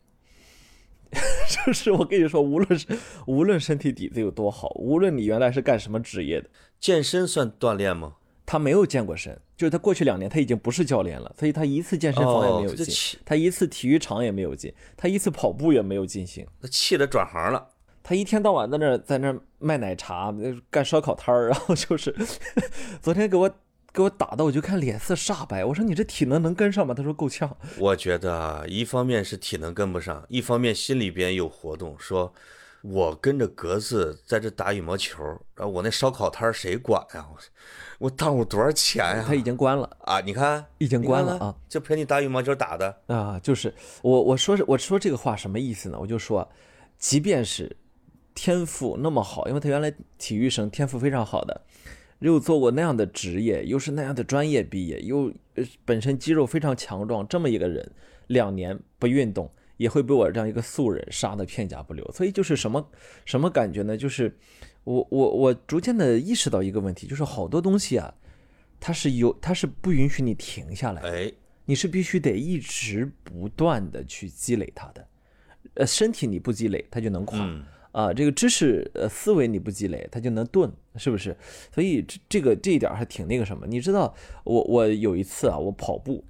[1.66, 2.88] 就是我跟你说，无论是
[3.28, 8.16] 无论身体底子有多好，无论你原来是干什么职业的，健身算锻炼吗？
[8.46, 16.48] 他没有健过身，就是他过去两年他已经不是教练了，所以他一次健身房也没有进，他一次体育场也没有进，他一次跑步也没有进行。
[16.60, 17.68] 他气得转行了，
[18.02, 20.34] 他一天到晚在那在那卖奶茶，
[20.72, 22.12] 干烧烤摊儿，然后就是
[23.04, 23.48] 昨天给我
[23.94, 25.64] 给我打的，我就看脸色煞白。
[25.64, 26.96] 我说你这体能能跟上吗？
[26.96, 27.56] 他说够呛。
[27.78, 32.34] 我觉得啊，一方面是体能跟不上，一方面心里边有活动，说。
[32.84, 35.24] 我跟着格子在这打羽毛球，
[35.56, 37.28] 然后我那烧烤摊谁管呀？
[37.32, 37.38] 我
[38.00, 39.24] 我耽误多少钱呀？
[39.28, 40.20] 他已经关了啊！
[40.22, 41.56] 你看，已经关了啊！
[41.70, 43.40] 就陪你打羽毛球打的啊！
[43.44, 45.98] 就是我我说是我说这个话什么意思呢？
[46.00, 46.50] 我就说，
[46.98, 47.78] 即便是
[48.34, 51.62] 天赋那么好，因为他原来体育生，天赋非常好的，
[52.18, 55.32] 又做过那样的职业，又是那样的专业毕业，又
[55.86, 57.92] 本身肌肉非常强壮，这么一个人，
[58.26, 59.52] 两年不运动。
[59.82, 62.88] 也会被我这样一个素人杀的片甲不留，所以就是什么
[63.26, 63.98] 什么感觉呢？
[63.98, 64.38] 就是
[64.84, 68.14] 我我我逐渐的意识到一个问题，就是好多东西啊，
[68.80, 71.32] 它是有它是不允许你停下来，哎，
[71.66, 75.08] 你是必须得一直不断的去积累它的，
[75.74, 77.40] 呃，身体你不积累它就能垮
[77.92, 81.36] 啊，这个知识呃思维你不积累它就能钝，是不是？
[81.74, 84.14] 所以这这个这一点还挺那个什么，你知道
[84.44, 86.24] 我我有一次啊，我跑步。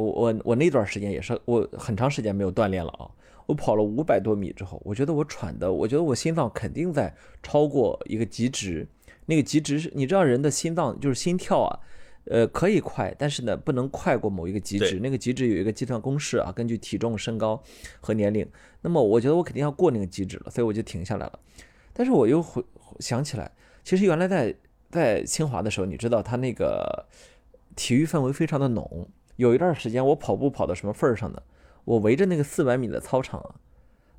[0.00, 3.10] 我我我那段时间也是，我很长时间没有锻炼了啊。
[3.46, 8.86] 我跑了五百多米之后，我觉得我喘的，我觉得我心脏肯定在超过一个极值。
[9.26, 11.80] 那个极值是，你知道人的心脏就是心跳啊，
[12.26, 15.00] 呃，可以快，但是呢，不能快过某一个极值。
[15.00, 17.60] 那个极值有一个计算公式啊，根据体重、身高
[18.00, 18.48] 和年龄。
[18.82, 21.38] 那么我觉得我肯定要过那个极值了，所以我就停下来了。
[21.92, 22.64] 但是我又回
[23.00, 23.50] 想起来，
[23.82, 24.54] 其实原来在
[24.90, 27.04] 在清华的时候，你知道他那个
[27.74, 29.08] 体育氛围非常的浓。
[29.40, 31.42] 有一段时间，我跑步跑到什么份儿上呢？
[31.86, 33.54] 我围着那个四百米的操场啊，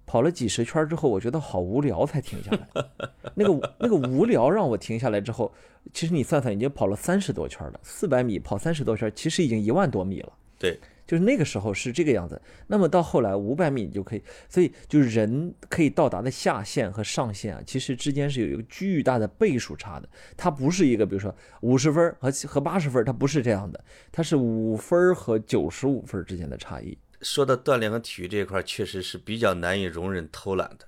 [0.08, 2.86] 跑了几十圈之后，我觉得好无聊，才停下来。
[3.36, 5.54] 那个那个无聊让我停下来之后，
[5.94, 10.34] 其实你算算，已经跑了三十多圈了，四百米跑三十多圈，其实已经一万多米了。
[10.58, 10.80] 对，
[11.12, 12.42] 就是那个时候是这个样子。
[12.68, 20.08] 那么到后来五百米你就可以，所以就是人可以到达的下限和上限啊，其实之间是有一个巨大的倍数差的。
[20.38, 26.98] 它不是一个，比如说五十分和和八十分，它不是这样的，它是五分和九十五分之间的差异。
[27.22, 30.88] 说到锻炼和体育这一块，确实是比较难以容忍偷懒的。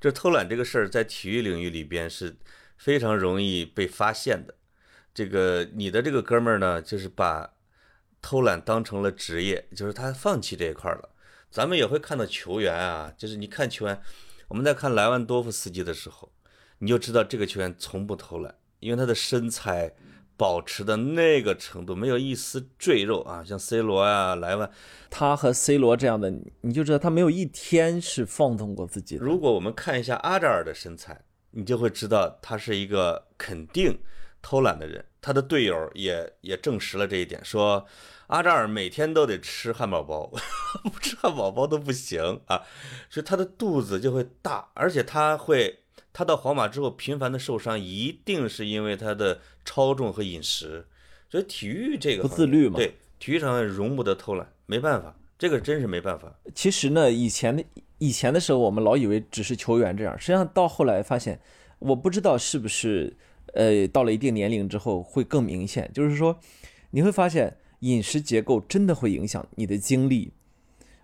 [0.00, 2.34] 就偷懒这个事儿，在体育领域里边是
[2.78, 4.54] 非常容易被发现的。
[5.12, 7.50] 这个你的这个哥们儿呢，就是把
[8.20, 11.08] 偷懒当成了职业，就是他放弃这一块了。
[11.50, 14.00] 咱们也会看到球员啊，就是你看球员，
[14.48, 16.32] 我们在看莱万多夫斯基的时候，
[16.78, 19.94] 你就知道这个球员从不偷懒，因为他的身材。
[20.38, 24.70] 保持的那个程度，没有一丝赘肉啊，像 C 罗啊、莱万，
[25.10, 29.24] 他和 C 罗这样的，你就知道他没有一天是放纵过自己的。
[29.24, 33.98] 如果我们看一下阿扎尔的身材，你就会知道他是一个肯定
[34.40, 35.04] 偷懒的人。
[35.28, 37.86] 他的队友也也证实了这一点，说
[38.28, 40.32] 阿扎尔每天都得吃汉堡包，
[40.90, 42.62] 不吃汉堡包都不行啊，
[43.10, 45.80] 所以他的肚子就会大，而且他会。
[46.10, 50.84] 他到皇马之后频繁的受伤，一定是因为他的超重和饮食。
[51.30, 56.34] 所以体育这个不自律嘛，对，体育场容不得偷懒，没办法，这个真是没办法。
[56.56, 57.62] 其实呢，以前的
[57.98, 61.40] 以前的时候，我们老以为只是球员这样，实际上到后来发现，
[61.78, 63.16] 我不知道是不是，
[63.54, 66.38] 呃，到了一定年龄之后会更明显，就是说，
[66.90, 70.32] 你会发现饮食结构真的会影响你的精力，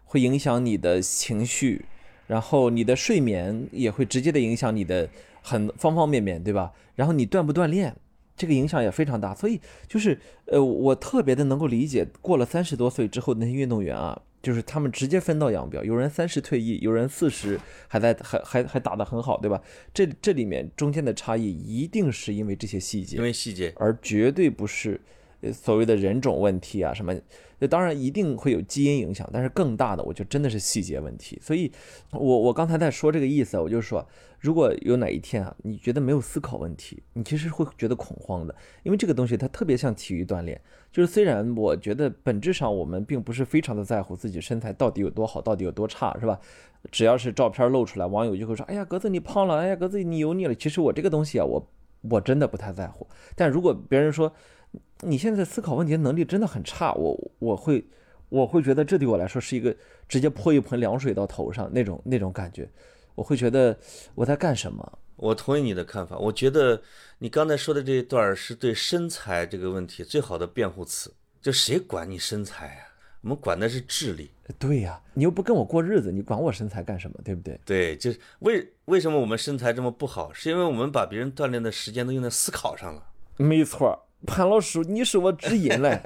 [0.04, 1.86] 会影响你的情绪。
[2.26, 5.10] 然后你的睡眠也会直接的影响你的
[5.42, 6.72] 很方方面面，对吧？
[6.94, 7.94] 然后你锻不锻炼，
[8.34, 9.34] 这个影响也非常大。
[9.34, 19.60] 所以就是呃，我特别的能够理解，过了三十多岁之后那些运动员啊，就是他们直接分道扬镳，有人三十退役，有人四十还在还还还打得很好，对吧？
[19.94, 25.00] 这这里面中间的差异一定是因为这些细节，因为细节，而绝对不是
[25.52, 27.14] 所谓的人种问题啊什么。
[27.60, 31.38] 那当然一定会有基因影响，但是更大的，我觉得真的是细节问题。
[31.40, 31.70] 所以，
[32.10, 34.06] 我我刚才在说这个意思，我就说，
[34.40, 40.60] 如果有哪一天啊，你觉得没有思考问题，你其实会觉得恐慌的，因为这个东西它特别像体育锻炼。
[40.90, 46.38] 就是虽然我觉得本质上我们并不是非常的在乎自己身材到底有多好，到底有多差，是吧？
[46.90, 50.54] 只要是照片露出来，网友就会说，哎呀，格子你胖了，哎呀，格子你油腻了。
[50.54, 51.70] 其实我这个东西啊，我
[52.10, 53.06] 我真的不太在乎。
[53.36, 54.30] 但如果别人说，
[55.00, 57.84] 你现在思考问题的能力真的很差，我我会
[58.28, 59.74] 我会觉得这对我来说是一个
[60.08, 62.68] 直接泼一盆凉水到头上那种那种感觉，
[63.14, 63.76] 我会觉得
[64.14, 64.98] 我在干什么？
[65.16, 66.82] 我同意你的看法，我觉得
[67.18, 71.12] 你刚才说的这一段是对身材这个问题最好的辩护词。
[71.40, 72.80] 就谁管你身材呀？
[73.20, 74.30] 我们管的是智力。
[74.58, 77.16] 对呀，你又不跟我过日子，你管我身材干什么？
[77.22, 77.60] 对不对？
[77.64, 80.32] 对，就是为为什么我们身材这么不好？
[80.32, 83.02] 是因为我们把别人锻炼的时间都用在思考上了。
[83.36, 84.03] 没错。
[84.26, 86.00] 潘老师，你是我知音嘞，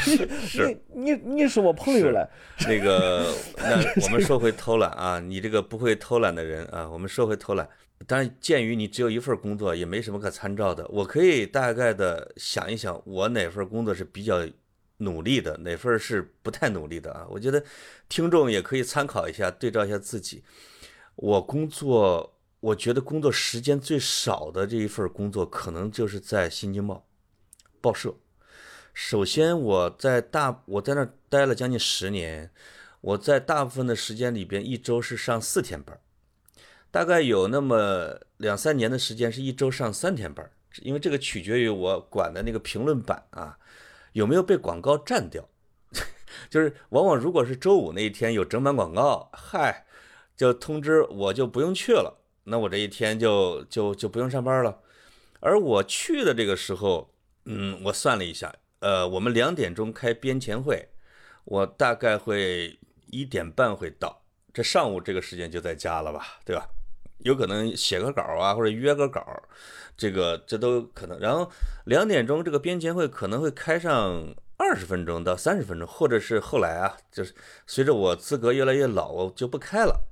[0.00, 2.26] 是 你你你是我朋友嘞。
[2.66, 7.68] 那个，那 我们说回偷懒啊，你这个不会偷懒的人啊，我们说回偷懒。
[8.06, 10.86] 当然，鉴于你只有一份工作，也没什么可参照的。
[10.88, 14.46] 我可以大概的想一想，我哪份工作是比较
[14.98, 17.26] 努力的，哪份是不太努力的啊？
[17.28, 17.62] 我觉得
[18.08, 20.42] 听众也可以参考一下，对照一下自己。
[21.16, 22.34] 我工作。
[22.60, 27.06] 我觉得工作时间最少的这一份工作，可能就是在《新京报》
[27.80, 28.14] 报社。
[28.92, 32.50] 首先，我在大我在那儿待了将近十年，
[33.00, 36.00] 我在大部分的时间里边，一周是上四天班，
[36.90, 40.50] 大概有那么两三年的时间是一周上三天班，
[40.82, 43.56] 因为这个取决于我管的那个评论版啊
[44.14, 45.48] 有没有被广告占掉，
[46.50, 49.86] 就是往往如果是周五那一天有整版广告，嗨，
[50.36, 52.17] 就通知我就不用去了。
[52.48, 54.80] 那我这一天就就就不用上班了，
[55.40, 57.10] 而我去的这个时候，
[57.44, 60.88] 嗯，我算了一下，呃，我们两点钟开编前会，
[61.44, 66.66] 我大概会一点半会到，这上午这个时间就在家了吧，对吧？
[67.24, 69.24] 有可能写个稿啊，或者约个稿，
[69.96, 71.18] 这个这都可能。
[71.18, 71.50] 然后
[71.84, 77.34] 两点钟这个编前会可能会开上二十分钟到三十分钟，或者是后来啊，就是
[77.66, 80.08] 随着我资格越来越老，我就不开了。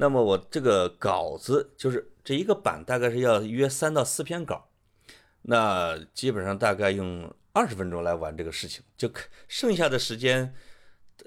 [0.00, 4.68] 那么我这个稿子就是这一个版大概是要约三到四篇稿，
[5.42, 9.10] 那基本上大概用二十分钟来完这个事情，就
[9.48, 10.54] 剩下的时间，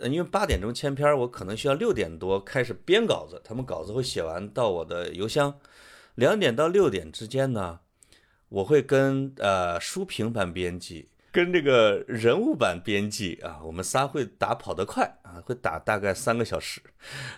[0.03, 5.59] 因为八点钟签篇，我可能需要六点多开始编稿子，他们稿子会写完到我的邮箱，
[6.15, 7.81] 两点到六点之间呢，
[8.47, 16.81] 我会跟呃书评版编辑跟这个人物版编辑啊，我们仨会打跑得快啊，会打大概三个小时，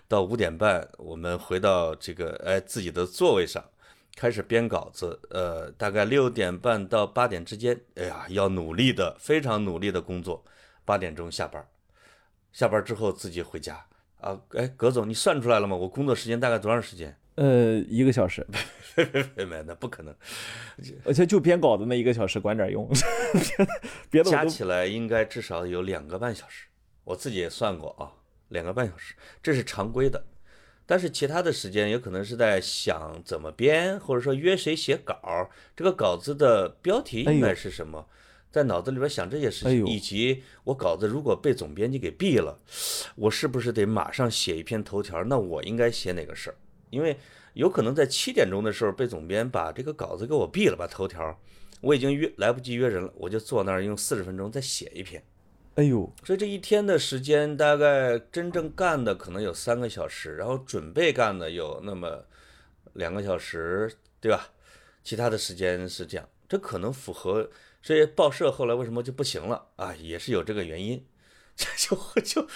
[0.07, 3.63] 到五点半我们回到这个哎自己的座位上，
[4.15, 5.19] 开始编稿子。
[5.29, 10.43] 呃，大概六点半到八点之间，哎呀，要努力的，非常努力的工作。
[10.83, 11.65] 八点钟下班，
[12.51, 13.85] 下班之后自己回家
[14.19, 14.37] 啊。
[14.55, 15.75] 哎，葛总，你算出来了吗？
[15.75, 17.15] 我工作时间大概多长时间？
[17.35, 18.45] 呃，一个小时。
[19.35, 20.15] 没没，那不可能，
[21.03, 22.87] 而且就编稿子那一个小时管点用，
[24.11, 26.67] 别的加起来应该至少有两个半小时。
[27.03, 28.13] 我自己也算过啊，
[28.49, 30.23] 两个半小时，这是常规的。
[30.85, 38.07] 但是其他的时间有可能是在想怎么编，或者说约谁写稿，这个稿子的标题应该是什么，
[38.51, 42.59] 在脑子里边想这些事情，以及我稿子如果被总编辑给毙了，
[43.15, 45.23] 我是不是得马上写一篇头条？
[45.23, 46.55] 那我应该写哪个事儿？
[46.93, 47.17] 因为。
[47.55, 51.39] 有可能在七点钟的时候被总编把这个稿子给我毙了，把头条，
[51.81, 55.23] 我已经约来不及约人了，我就坐那儿用四十分钟再写一篇。
[55.75, 62.25] 哎呦，所以这一天的时间大概真正干的可能有三个小时，然后准备干的有那么
[62.93, 64.49] 两个小时，对吧？
[65.03, 67.47] 其他的时间是这样，这可能符合。
[67.83, 69.93] 所以报社后来为什么就不行了啊？
[69.97, 71.05] 也是有这个原因。
[71.55, 72.47] 这 就就，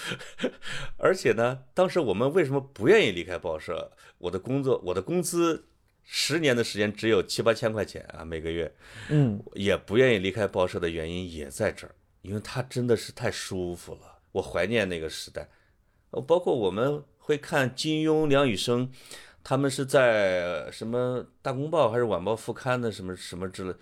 [0.96, 3.92] 而且呢，当时我们为什么不愿意离开报社？
[4.18, 5.68] 我的工作，我的工资，
[6.02, 8.74] 十年的时间只有七八千块钱啊，每个月，
[9.08, 15.48] 嗯，也不愿意离开报社的原因也在这儿，因为它真的是太舒服了，我怀念那个时代。
[16.26, 18.90] 包括我们会看金庸、梁羽生，
[19.44, 23.74] 他们是在什么《大公报》还是《晚报》副刊的什么什么之类，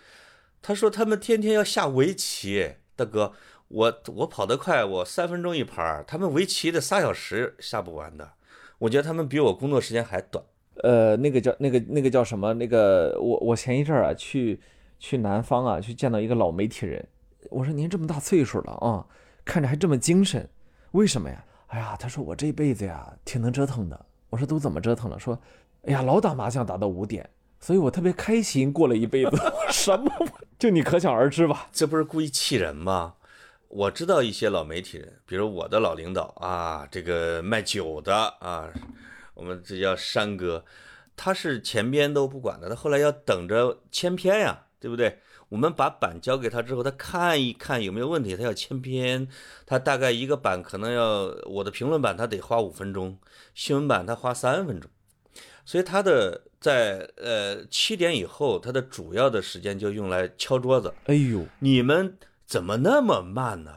[0.61, 3.33] 他说他们天天要下围棋，大哥。
[3.69, 8.33] 我我跑得快，我三分钟一盘他们围棋的仨小时下不完的。
[8.79, 10.45] 我觉得他们比我工作时间还短。
[10.83, 12.53] 呃，那个叫那个那个叫什么？
[12.55, 14.61] 那个我我前一阵啊去
[14.99, 17.07] 去南方啊去见到一个老媒体人，
[17.51, 19.07] 我说您这么大岁数了啊，
[19.45, 20.49] 看着还这么精神，
[20.93, 21.45] 为什么呀？
[21.69, 24.07] 哎呀，他说我这辈子呀挺能折腾的。
[24.29, 25.19] 我说都怎么折腾了？
[25.19, 25.37] 说，
[25.87, 29.37] 哎呀老打麻将打到五点，所以我特别开心过了一辈子。
[29.73, 30.13] 什么？
[30.59, 31.69] 就你可想而知吧？
[31.73, 33.15] 这不是故意气人吗？
[33.69, 38.71] 我知道一些老媒体人，比如我的老领导啊，这个卖酒的啊，
[39.35, 40.65] 我们这叫山哥，
[41.17, 45.19] 他是前边都不管的，他后来要等着签片呀，对不对？
[45.49, 49.29] 我们把版交给他之后，他看一看有没有问题，他要签片，
[49.67, 53.19] 他大概一个版可能要我的评论版他得花五分钟，
[53.55, 54.91] 新闻版他花三分钟，
[55.65, 60.95] 所以他的在呃七点以后，他的主要的时间就用来敲桌子。
[61.07, 62.17] 哎呦，你们。
[62.47, 63.73] 怎么那么慢呢？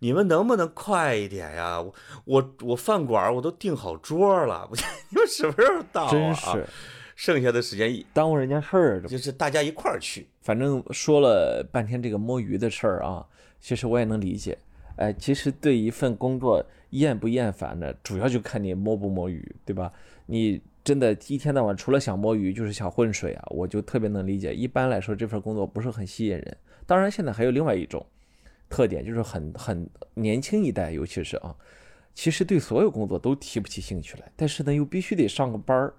[0.00, 1.80] 你们能不能快一点呀？
[1.80, 4.68] 我我我饭馆我都订好桌了，
[5.10, 6.10] 你们什么时候到啊？
[6.10, 6.66] 真是，
[7.16, 10.28] 剩下的时间耽误人家事儿，就是大家一块儿去。
[10.42, 13.24] 反正说了半天这个摸鱼的事儿啊，
[13.60, 14.58] 其实我也能理解。
[14.96, 19.92] 哎，其实对一份工作厌不厌烦的，主要就看你摸不摸鱼，对吧？
[20.26, 24.52] 你真的一天到晚除了想摸鱼就是想浑水啊，我就特别能理解。
[24.54, 26.56] 一般来说，这份工作不是很吸引人。
[26.88, 28.06] 当然，现在还有另外一种
[28.70, 31.54] 特点，就是很很年轻一代，尤其是啊，
[32.14, 34.32] 其实对所有工作都提不起兴趣来。
[34.34, 35.92] 但是呢，又必须得上个班儿，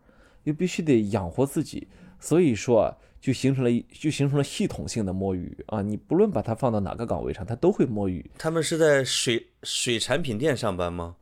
[0.46, 1.88] 又必须得养活自己，
[2.20, 5.84] 所以说啊，就形成了就形成了系统性的摸鱼啊。
[5.84, 8.28] 你不论把它放到哪个岗位上，它都会摸鱼。
[8.40, 11.16] 他们是在水水产品店上班吗？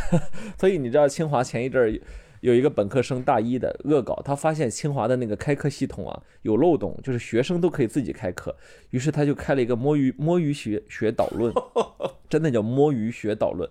[0.60, 2.00] 所以你知道清华前一阵儿。
[2.40, 8.54] 有一个本科生大一的恶搞，他发现清华的那个开课系统啊有漏洞，就是学生都可以自己开课，
[8.90, 11.52] 于是他就开了一个摸鱼摸鱼学学导论，
[12.28, 13.68] 真的叫摸鱼学导论，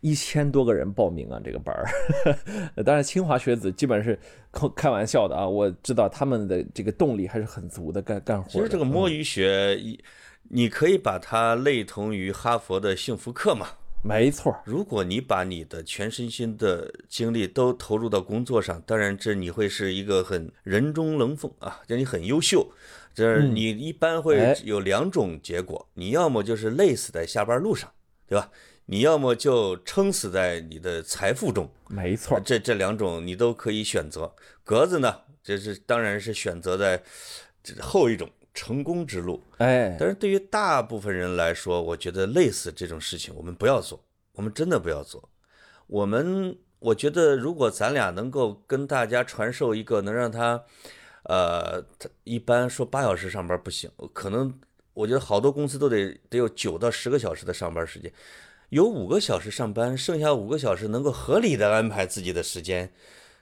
[0.00, 1.86] 一千多个人报名啊这个班儿，
[2.84, 4.18] 当然清华学子基本是
[4.52, 8.48] 开开玩笑的啊，我知道他们的这个动力还是很足的干干活。
[8.48, 9.98] 其实这个摸鱼学，一
[10.48, 13.66] 你可以把它类同于哈佛的幸福课嘛。
[14.02, 22.70] 没错，如果你把你的全身心的精力都投入到工作上，当然这你会是一个很人中龙凤啊，就你很优秀。
[23.12, 27.90] 这你一般会有两种结果，你要么就是累死在下班路上，
[28.28, 28.50] 对吧？
[28.84, 31.68] 你要么就撑死在你的财富中。
[31.88, 34.32] 没错，这这两种你都可以选择。
[34.62, 37.02] 格子呢，这是当然是选择在
[37.80, 38.30] 后一种。
[38.56, 45.28] 成功之路，哎，但是对于大部分人来说，我觉得类似这种事情，我们不要做，我们真的不要做。
[45.86, 50.64] 我们，我觉得如果咱俩能够跟大家传授一个能让他，
[51.24, 54.58] 呃，他一般说八小时上班不行，可能
[54.94, 58.10] 我觉得好多公司都得得有九到十个小时的上班时间，
[58.70, 62.90] 有五个小时上班，剩下五个小时能够合理的安排自己的时间，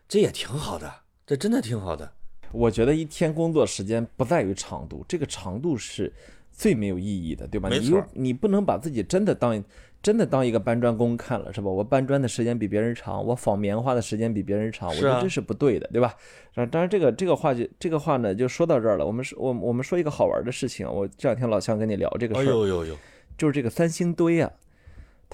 [0.09, 2.13] 这也挺好的，这真的挺好的。
[2.55, 6.13] 我觉得一天工作时间不在于长度，这个长度是
[6.53, 7.69] 最没有意义的，对吧？
[7.69, 9.63] 你你不能把自己真的当
[10.01, 11.69] 真的当一个搬砖工看了，是吧？
[11.69, 16.15] 我搬砖的时间比别人长，我纺棉花的时间比别人长，我觉得这是不对的，对吧？
[16.55, 19.07] 啊，当然这个这个话就这个话呢，就说到这儿了。
[19.07, 22.97] 我们说我我们说一个好玩的事情啊，我这两天老想跟你聊这个哎事儿，呦呦呦，
[23.39, 24.53] 就是这个三星堆啊，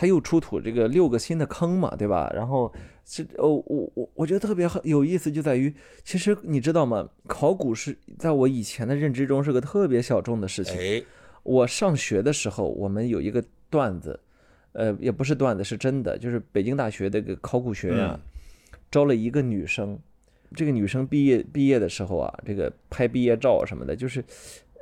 [0.01, 2.33] 它又出土这个六个新的坑嘛，对吧？
[2.35, 2.73] 然后
[3.05, 5.71] 是哦，我我我觉得特别很有意思，就在于
[6.03, 7.07] 其实你知道吗？
[7.27, 10.75] 考古是在我以前的认知中是个特别小众的事情。
[10.81, 11.05] 哎，
[11.43, 14.19] 我上学的时候，我们有一个段子，
[14.73, 18.19] 呃，也不是段子，是真的，就是北京大学这个考古学院啊，
[18.91, 19.99] 招了一个女生，
[20.55, 24.25] 这个女生毕业毕业的时候啊，这个拍毕业照什么的，就是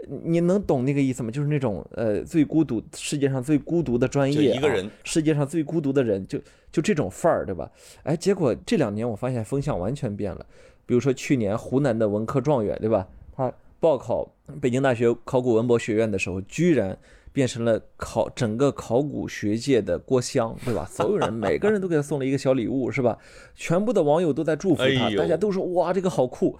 [0.07, 1.31] 你能懂那个意思吗？
[1.31, 6.39] 就是那种呃最孤独，世界上最孤独的专业、啊，一个人世界上最孤独的人，就
[6.71, 7.71] 就这种范儿，对吧？
[8.05, 10.47] 哎，结果这两年我发现风向完全变了。
[10.87, 13.07] 比如说去年湖南的文科状元，对吧？
[13.37, 16.97] 他报考北京大学考古文博学院的时候，居然
[17.33, 20.89] 变成了考整个考古学界的郭襄，对吧？
[20.91, 23.19] 所有人每个人都给他送了一个小礼物，是吧？
[23.55, 26.59] 全部的网友都在祝福他，哎大家都说哇这个好酷。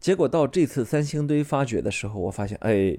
[0.00, 2.96] 结果到这次三星堆发掘的时候，我发现哎，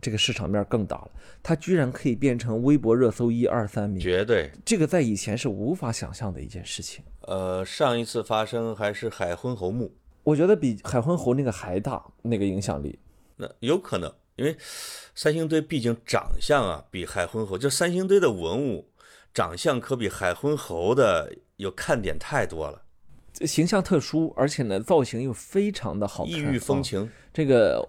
[0.00, 1.10] 这个市场面更大了，
[1.42, 4.50] 它居然可以变成微博热搜一二三名，绝对。
[4.64, 7.04] 这个在以前是无法想象的一件事情。
[7.22, 9.94] 呃，上一次发生还是海昏侯墓，
[10.24, 12.98] 我觉得比海昏侯那个还大，那个影响力。
[13.36, 14.56] 那有可能，因为
[15.14, 18.88] 三星堆毕竟长相啊，比海昏侯，就三星堆的文物
[19.32, 22.82] 长相可比海昏侯的有看点太多了，
[23.40, 27.10] 形象特殊，而且呢，造型又非常的好看，异域风啊情。
[27.32, 27.88] 这个，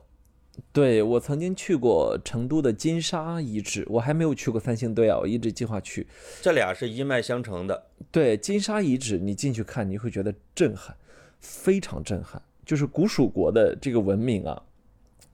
[0.71, 6.07] 对我曾经去过成都的金沙遗址，我还没有去过三星堆啊，我一直计划去。
[6.41, 7.87] 这俩是一脉相承的。
[8.11, 10.95] 对金沙遗址，你进去看，你会觉得震撼，
[11.39, 12.41] 非常震撼。
[12.65, 14.63] 就是古蜀国的这个文明啊，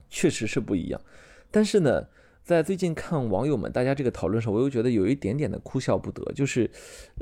[0.08, 1.00] 确实是不一样。
[1.50, 2.08] 但是呢，
[2.42, 6.32] 在最近看网友们大家这个讨论时候，我又觉得有一点点的哭笑不得。
[6.32, 6.68] 就是，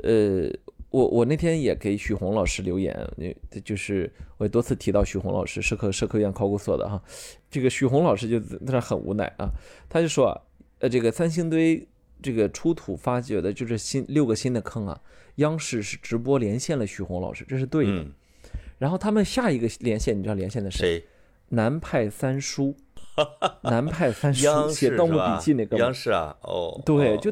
[0.01, 0.49] 呃，
[0.89, 7.01] 我我那天也给许宏老师留言，那就是我也多次提到许宏老师，社科社科院考古所的哈。
[7.49, 9.49] 这个许宏老师就在那很无奈啊，
[9.87, 10.41] 他就说啊，
[10.79, 11.87] 呃，这个三星堆
[12.21, 14.99] 这个出土发掘的就是新六个新的坑啊，
[15.35, 17.91] 央视是直播连线了许宏老师，这是对的。
[17.91, 18.11] 嗯，
[18.77, 20.99] 然后他们下一个连线，你知道连线的谁？
[20.99, 21.05] 谁？
[21.49, 22.75] 南派三叔，
[23.63, 27.31] 南派三叔央视写《盗墓笔记》那个吗央视啊，哦，对，哦就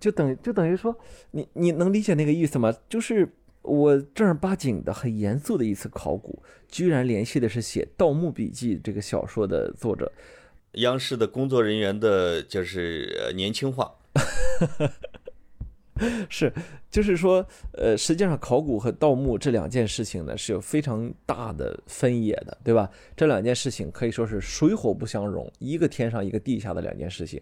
[0.00, 0.96] 就等就等于说，
[1.30, 2.74] 你你能理解那个意思吗？
[2.88, 3.28] 就是
[3.62, 10.10] 我正儿八经的、很严肃的一次考古，居然联系的是写《盗墓笔记》这个小说的作者。
[10.72, 13.92] 央视的工作人员的就是呃年轻化。
[16.28, 16.52] 是，
[16.90, 22.90] 就是说，呃，实际上考古和盗墓这两件事情呢是有非常大的分野的，对吧？
[23.16, 27.40] 这两件事情可以说是水火不相容，一个天上一个地下的两件事情。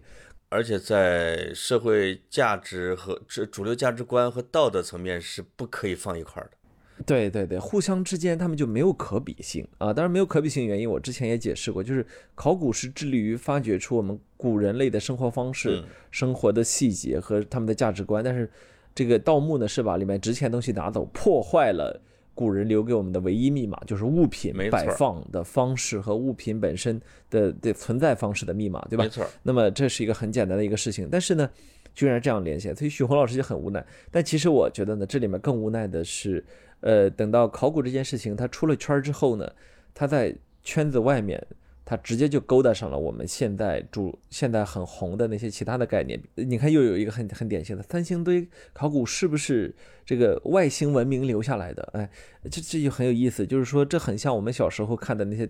[0.55, 6.57] 而且在社会价值和这主流价值观和道德层面是不可以放一块儿的。
[7.05, 9.93] 对对对，互相之间他们就没有可比性啊。
[9.93, 18.49] 当然，没有可比性原因，我之前也解释过，就是考古是致力于发掘出我们古人类的生活方式、嗯生活的细节和他们的价值观，但是
[18.95, 22.01] 这个盗墓呢，是把里面值钱东西拿走，破坏了
[22.35, 29.09] 古人留给我们的唯一密码，就是物品摆放的方式和物品本身的的存在方式的密码，对吧没？
[29.09, 31.49] 错，那么这是一个很简单的一个事情，但是呢，
[31.93, 33.83] 居然这样连线，所以许宏老师就很无奈。
[34.11, 36.43] 但其实我觉得呢，这里面更无奈的是，
[36.81, 39.49] 呃，等到考古这件事情它出了圈之后呢，
[39.93, 41.41] 它在圈子外面，
[41.85, 46.19] 它直接就勾搭上了我们现在主现在很红的那些其他的概念。
[46.33, 49.73] 你看，又有一个很很典型的三星堆考古是不是
[50.03, 51.87] 这个外星文明留下来的？
[51.93, 52.09] 哎，
[52.49, 55.47] 这这就很有意思，就是说这很像我们小时候看的那些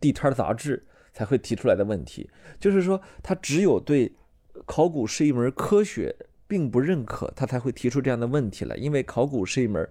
[0.00, 2.28] 地摊儿杂志才会提出来的问题，
[2.58, 4.12] 就是说他只有对
[4.66, 6.14] 考古是一门科学
[6.48, 8.74] 并不认可，他才会提出这样的问题来。
[8.76, 9.88] 因为考古是一门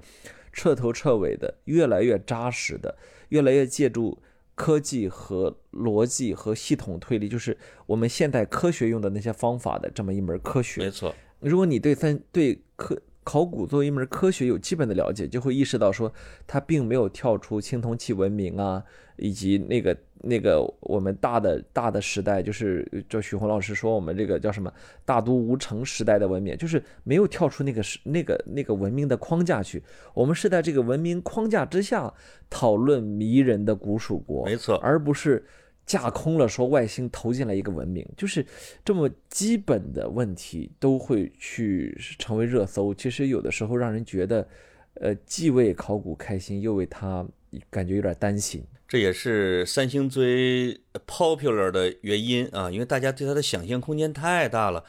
[0.51, 2.97] 彻头彻尾的、越来越扎实的、
[3.29, 4.21] 越来越借助
[4.55, 10.81] 科技和逻辑和系统推理，就是我们现代科学用的那些方法的这么一门科学。
[10.81, 16.13] 没错，如果你对分对科考古作为一门科学有基本的了解，就会意识到说，
[16.47, 18.83] 它并没有跳出青铜器文明啊，
[19.17, 19.97] 以及那个
[20.27, 24.73] 那个我们大的大的时代，就是这许宏老师说我们这个叫什么
[25.05, 29.83] 大都无城时代的文明，就是没有跳出那个时那个那个文明的框架去，
[30.15, 32.11] 我们是在这个文明框架之下
[32.49, 35.45] 讨论迷人的古蜀国，没错，而不是
[35.85, 38.43] 架空了说外星投进来一个文明，就是
[38.83, 42.91] 这么基本的问题都会去成为热搜。
[42.95, 44.47] 其实有的时候让人觉得，
[44.95, 47.23] 呃，既为考古开心，又为他
[47.69, 48.63] 感觉有点担心。
[48.87, 54.83] 这也是三星堆 popular 的原因啊，因为大家对它的想象空间太大了，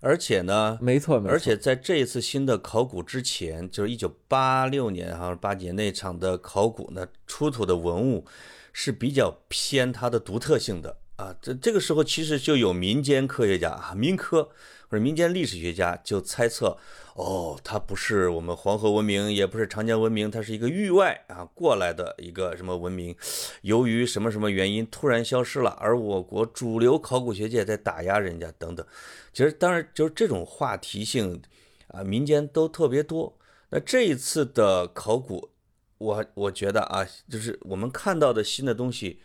[0.00, 1.32] 而且呢，没错，没错。
[1.32, 8.24] 而且在这一次新的考古之前，就是一九八六年哈八几年那场的考古呢，出土的文物
[8.72, 11.36] 是比较偏它的独特性的啊。
[11.42, 14.48] 这这个时候其实就有民间科学家啊，民科
[14.92, 16.76] 或者民间历史学家就猜测。
[17.14, 23.16] 哦，它不是我们黄河文明，也不是长江文明，它是一个域外啊过来的一个什么文明，
[23.62, 28.86] 由于什么什么原因突然消失了，而我国主流考古学界在打压人家等等。
[29.32, 31.40] 其实当然就是这种话题性
[31.88, 33.34] 啊，民间都特别多。
[33.70, 35.48] 那这一次的考古，
[35.96, 39.22] 我我觉得啊，就是我们看到的新的东西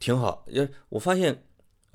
[0.00, 1.44] 挺好，因为我发现。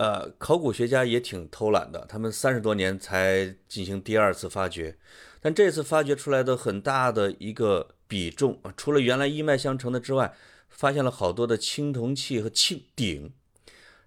[0.02, 4.98] 呃，考古学家也挺偷懒的，他们三十多年才进行第二次发掘，
[5.40, 10.34] 但这次发掘出来的很大的一个比重，除了原来一脉相承的之外，
[10.70, 13.32] 发现了好多的青铜器和青鼎。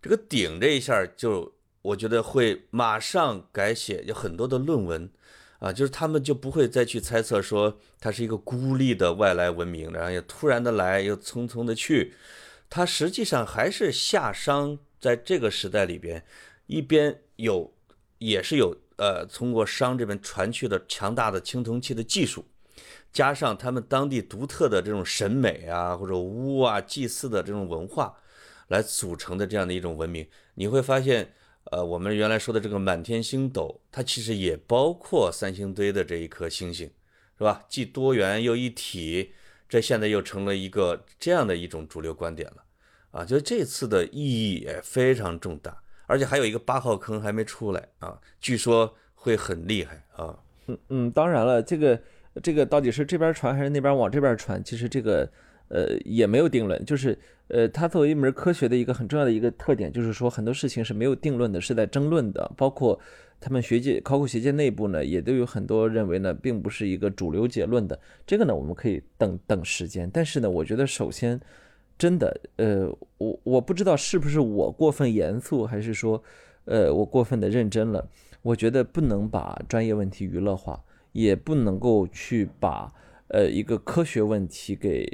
[0.03, 5.09] 这个鼎这一下就我觉得会马上改写有很多的论文
[5.61, 12.15] 啊，就是他们就不会再去猜测说它是一个孤立的外来文明，然后又突然的来又匆匆的去，
[12.69, 14.79] 它实际上还是夏商。
[15.01, 16.25] 在这个时代里边，
[16.67, 17.75] 一边有
[18.17, 22.43] 也是有呃，通过商这边传去的强大的青铜器的技术，
[23.13, 28.17] 加上他们当地独特的这种审美啊，或者巫啊、祭祀的这种文化，
[28.69, 30.27] 来组成的这样的一种文明。
[30.55, 31.35] 你会发现，
[31.65, 36.91] 呃，我们原来说的这个满天星斗，它其实也包括三星堆的这一颗星星，
[37.37, 37.67] 是吧？
[37.69, 39.35] 既多元又一体，
[39.69, 42.65] 这现在又成了一个这样的一种主流观点了。
[43.11, 50.37] 啊，就这次的意义也非常重大，而且还有一个八号坑还没出来啊，据说会很厉害啊。
[50.67, 52.03] 嗯嗯，当然了，这个
[52.43, 55.31] 这个到底是这边传还是那边往这边传，其实这个
[55.69, 56.85] 呃也没有定论。
[56.85, 62.53] 就是呃，它作为一门科学的一个很重要的一个特点，就是说很多事情是没有定论的，是在争论的。
[62.57, 62.99] 包括
[63.41, 67.99] 他们学界、考古学界内部呢，也都有很多认为呢，并不是一个主流结论的。
[68.27, 70.11] 这个呢，我们可以等等时间。
[70.13, 71.41] 但是呢，我觉得首先。
[71.97, 72.89] 真的，呃，
[73.19, 76.21] 我我不知道是不是我过分严肃，还是说，
[76.65, 78.11] 呃，我过分的认真了。
[78.43, 82.93] 我觉得不能把专业问题娱乐化，也不能够去把
[83.29, 85.07] 呃一个科学问题给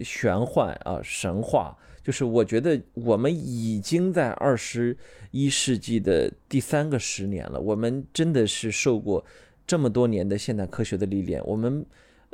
[0.00, 1.76] 玄幻啊神话。
[2.02, 4.96] 就是我觉得我们已经在二十
[5.30, 9.24] 一世纪的第三个十年了，我们真的是受过
[9.66, 11.84] 这么多年的现代科学的历练，我们。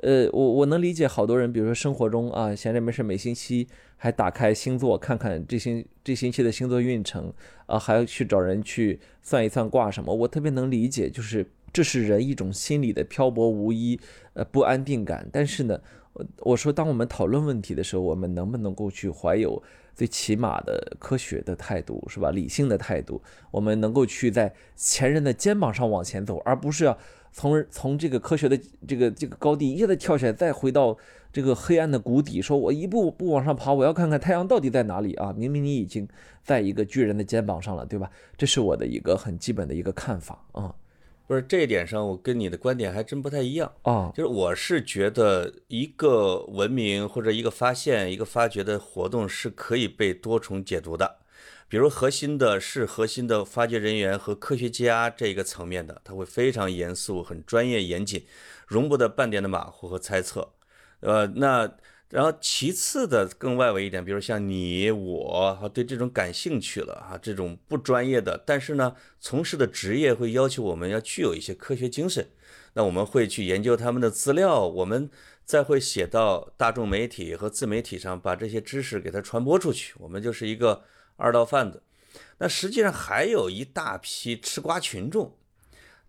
[0.03, 7.31] 呃，我我能理解好多人，比如说生活中啊，闲着没事，每星期还打开星座看看这星这星期的星座运程
[7.67, 10.15] 啊，还要去找人去算一算卦什么。
[10.15, 14.01] 我特别能理解，就是这是人一种心理的漂泊无依，
[14.33, 15.29] 呃，不安定感。
[15.31, 15.79] 但是呢，
[16.39, 19.63] 我说当我们讨论问题的时候，我们能不能够去怀有
[19.95, 22.31] 最起码的科学的态度，是吧？
[22.31, 26.97] 理性的态度，我们能够去在前人的肩膀上往前走，而不是要。
[27.33, 30.99] 从从这个科学的这个这个高地一下子跳起来，再回到
[31.33, 35.33] 这个黑暗的谷底，说我一步步往上爬，我要看看太阳到底在哪里啊！
[35.33, 36.09] 明明你已经
[36.43, 38.11] 在一个巨人的肩膀上了，对吧？
[38.37, 40.75] 这是我的一个很基本的一个看法啊。
[41.31, 44.11] 不是这一点上，我跟你的观点还真不太一样啊。
[44.13, 51.19] 就是我是觉得一个文明或者一个发现、一个发掘的活动是可以被多重解读的。
[51.69, 58.27] 比如核心的是核心的发掘人员和科学家这个层面的，他会非常严肃、很专业、严谨，
[58.67, 60.49] 容不得半点的马虎和猜测。
[60.99, 61.73] 呃，那
[62.11, 72.29] 然后其次的更外围一点，比如像你我哈对这种感兴趣了哈，这种不专业的，但是呢从事的职业会要求我们要具有一些科学精神，
[72.75, 75.09] 那我们会去研究他们的资料，我们
[75.45, 80.83] 再会写到大众媒体和自媒体上，把这些知识给它传播出去，我们就是一个。
[81.23, 81.83] 二道贩子，
[82.39, 85.37] 那实际上还有一大批吃瓜群众，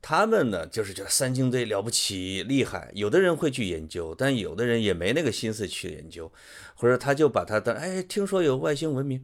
[0.02, 6.32] 他们呢就是觉得三星堆了不起厉害，有的人会去研究，但有的人也没那个心思去研究，
[6.74, 9.24] 或者他就把它当哎，听说有外星文明，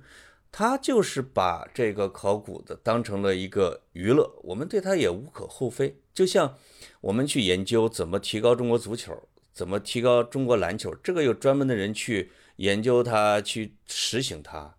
[0.51, 5.97] 他就是把这个考古的当成了一个娱乐，我们对他也无可厚非。
[6.13, 6.55] 就像
[7.01, 14.75] 我们去研究怎么提高中国足球，怎么提高中国篮球，这个有专门的人去研究它，去实行它。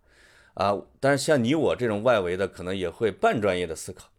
[0.55, 4.09] 啊，但是像你我这种外围的，可能也会半专业的思考，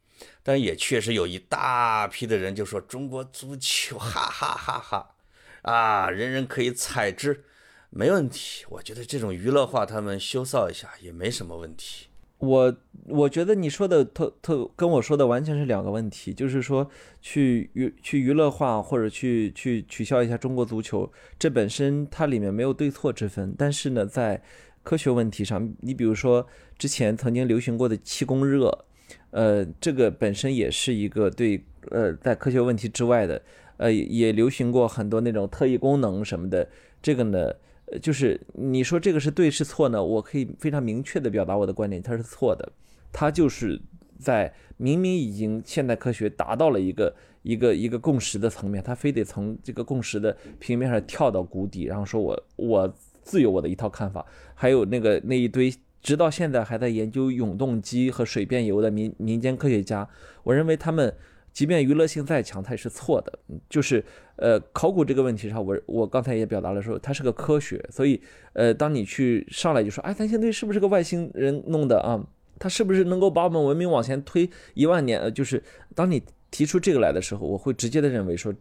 [0.43, 5.15] 但也确实有一大批的人就说中国足球，哈哈哈哈，
[5.63, 7.45] 啊，人人可以采之，
[7.91, 8.65] 没问题。
[8.71, 12.07] 我觉得这种娱乐化，他们羞臊一下也没什么问题。
[12.39, 12.75] 我
[13.09, 24.43] 我觉得你说的特特跟我说的完全是两个问题，就是说去娱去娱乐化或者去去取消一下中国足球，这本身它里面没有对错之分，但是呢，在
[24.83, 26.47] 科学问题上，你比如说
[26.79, 28.87] 之前曾经流行过的气功热，
[29.31, 33.43] 呃，这个本身也是一个对呃在科学问题之外的，
[33.77, 36.69] 呃，也流行过很多那种特异功能什么的，
[37.03, 37.53] 这个呢。
[38.01, 40.01] 就是你说这个是对是错呢？
[40.01, 42.73] 我可以非常明确的表达我的观点，它是错的。
[43.13, 43.81] 它就是
[44.17, 47.13] 在明明已经现代科学达到了一个
[47.43, 54.25] 一个一个共识的层面，它非得从这个共识的平面上跳到谷底，然后说我我自有我的一套看法。
[54.55, 60.09] 还有那个那一堆直到现在还在研究永动机和水变油的民民间科学家，
[60.43, 61.15] 我认为他们。
[61.53, 63.37] 即便娱乐性再强，它也是错的。
[63.69, 64.03] 就是
[64.37, 67.85] 呃，考古这个问题上，我我刚才也表达了说，它是个科学。
[67.91, 68.23] 所以
[68.53, 72.25] 呃，当你去上来就说，哎，三星堆是不是个外星人弄的啊？
[72.61, 75.19] 它是不是能够把我们文明往前推一万年？
[75.19, 75.61] 呃，就是
[75.93, 76.23] 当你
[76.53, 78.55] 提出这个来的时候，我会直接的认为说，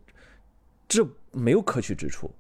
[0.88, 2.32] 这没有可取之处。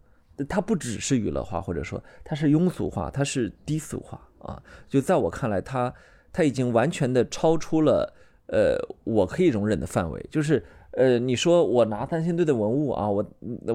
[0.47, 4.61] 它不只是娱乐化，或者说它是庸俗化，它是低俗化啊。
[4.87, 5.93] 就在我看来，它
[6.31, 8.15] 它已经完全的超出了。
[8.51, 13.23] 呃，我可以容忍的范围就是，呃，你说我拿三星堆的文物啊，我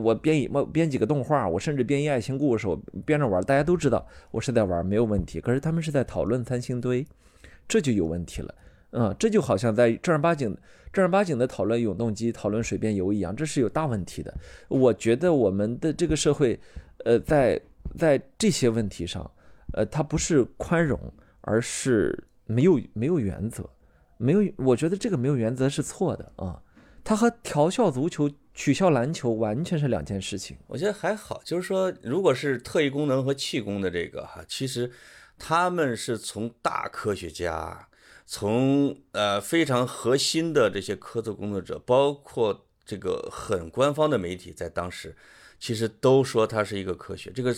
[0.03, 5.41] 我编一我编几个动画，我甚至编一爱情故事，我编着玩，大家都知道我是在玩，没有问题。
[5.41, 7.07] 可是他们是在讨论三星堆，
[7.69, 8.53] 这就有问题了。
[8.97, 10.57] 嗯，这就好像在正儿八经
[10.93, 14.33] 正儿八经的讨论永动机、讨论水变油一样，这是有大问题的。
[14.69, 16.59] 我觉得我们的这个社会，
[17.05, 17.61] 呃，在
[17.99, 19.29] 在这些问题上，
[19.73, 20.99] 呃，它不是宽容，
[21.41, 23.69] 而是没有没有原则。
[24.17, 26.63] 没有，我觉得这个没有原则是错的啊！
[27.03, 30.57] 它和调校足球、取消篮球完全是两件事情。
[30.69, 34.89] 我觉得还好，就是说，如果是特异功能和气功的这个哈，其实
[35.37, 37.89] 他们是从大科学家，
[38.27, 45.15] 从呃非常核心的这些科学工作者，包括这个很官方的媒体，在当时
[45.59, 47.31] 其实都说它是一个科学。
[47.31, 47.55] 这个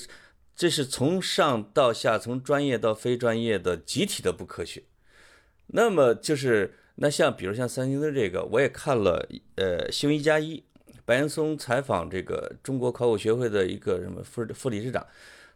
[0.55, 4.83] 这是从上到下，从专业到非专业的集体的不科学。
[5.69, 10.63] 那么就是那像比如像三星堆这个，我也看了，呃，新闻一加一，
[11.05, 15.07] 白岩松采访这个中国考古学会的一个什么副副理事长，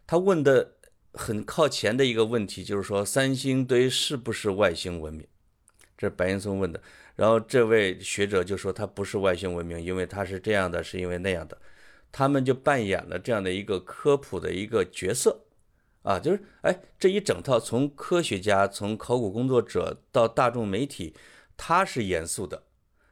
[0.05, 0.73] 他问的
[1.13, 5.27] 很靠前的一个问题就是说三星堆是不是外星文明？
[5.97, 6.81] 这是白岩松问的，
[7.15, 11.57] 然后这位学者就说他不是外星文明，因为他是这样的，是因为那样的，
[12.11, 15.45] 他们就扮演了这样的一个科普的一个角色。
[16.03, 21.13] 啊，就是哎，这一整套从科学家、从考古工作者到大众媒体，
[21.55, 22.63] 他是严肃的，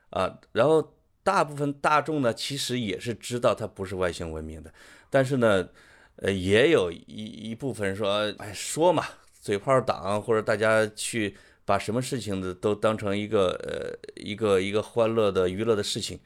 [0.09, 4.73] 啊，然后大部分大众呢，其实也是知道它不是外星文明的，
[5.11, 5.69] 但是呢，
[6.21, 9.05] 呃，也有一一部分说，哎，说嘛，
[9.39, 16.19] 嘴炮党或者大家去把什么事情的都当成一个呃一个一个欢乐的娱乐的事情，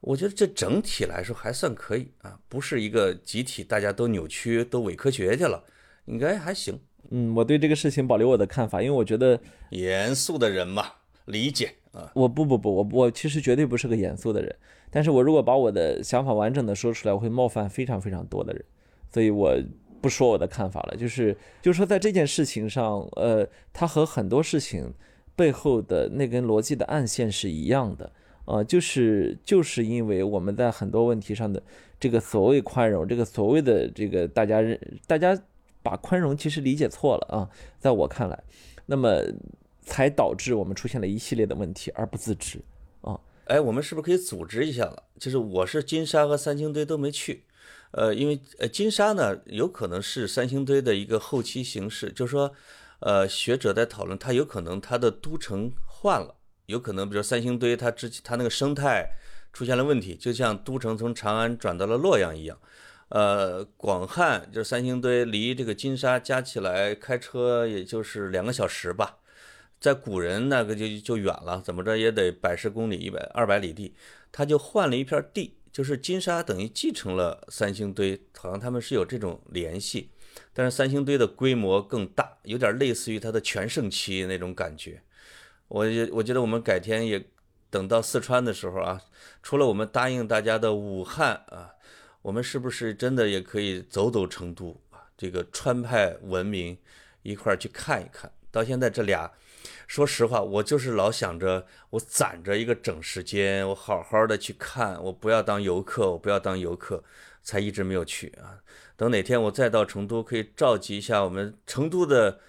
[0.00, 5.64] 我觉得这整体来说还算可以啊，不是一个集体大家都扭曲都伪科学去了。
[6.04, 6.78] 应该还行，
[7.10, 9.40] 嗯，我对这个事情保留我的看法，因为我觉得
[9.70, 10.86] 严肃的人嘛，
[11.24, 12.12] 理解啊。
[12.14, 14.54] 我不不不，我我其实绝对不是个严肃的人，
[14.88, 18.64] 但是我如果把我的想法完整的说出来，我会冒犯非常非常多的人，
[19.12, 19.56] 所以我
[20.00, 20.96] 不说我的看法了。
[20.96, 24.92] 就是就是说，在这件事情上，呃，它和很多事情
[25.34, 28.12] 背后的那根逻辑的暗线是一样的，
[28.44, 31.62] 呃，就是就是因为我们在很多问题上的
[31.98, 35.38] 这个所谓宽容，这个所谓的这个大家认大家。
[35.82, 37.48] 把宽容其实理解错了啊，
[37.78, 38.42] 在我看来，
[38.86, 39.22] 那么
[39.82, 42.60] 才导致我们出现了一系列的问题而不自知
[43.02, 43.20] 啊。
[43.44, 45.04] 哎，我们是不是可以组织一下了？
[45.16, 47.44] 就是我是金沙和三星堆都没去，
[47.92, 52.52] 呃，因为呃金沙呢有可能是三星堆的一个后期形式，就是说，
[53.00, 56.34] 呃学者在讨论它有可能它的都城换了，
[56.66, 59.08] 有可能比如三星堆它之它那个生态
[59.52, 62.58] 出现了问题，就像都城从长安转到了洛阳一样。
[63.08, 69.18] 呃，广汉就是三星堆，离这个金沙加起来开车也就是两个小时吧，
[69.78, 73.94] 在古人那个就就远了，怎么着也得百十公里、一百二百里地，
[74.32, 80.08] 他就换了一片地，就是金沙等于继承了三星堆，好像他们是有这种联系，
[80.54, 85.02] 但是三星堆的规模更大，有点类似于它的全盛期那种感觉。
[85.68, 87.22] 我我觉得我们改天也
[87.68, 89.02] 等到四川的时候啊，
[89.42, 91.72] 除了我们答应大家的武汉啊。
[92.22, 95.04] 我们是不是真的也可以走走成都啊？
[95.14, 96.78] 这个川派文明
[97.22, 98.32] 一块去看一看。
[98.50, 99.30] 到现在这俩，
[99.86, 107.02] 说实话，我就是老想着我攒着一个整时间，我好好的去看，我不要当游客，我不要当游客，
[107.42, 108.58] 才一直没有去啊。
[108.96, 112.40] 等哪天我再到成都，可以召集一下我们成都的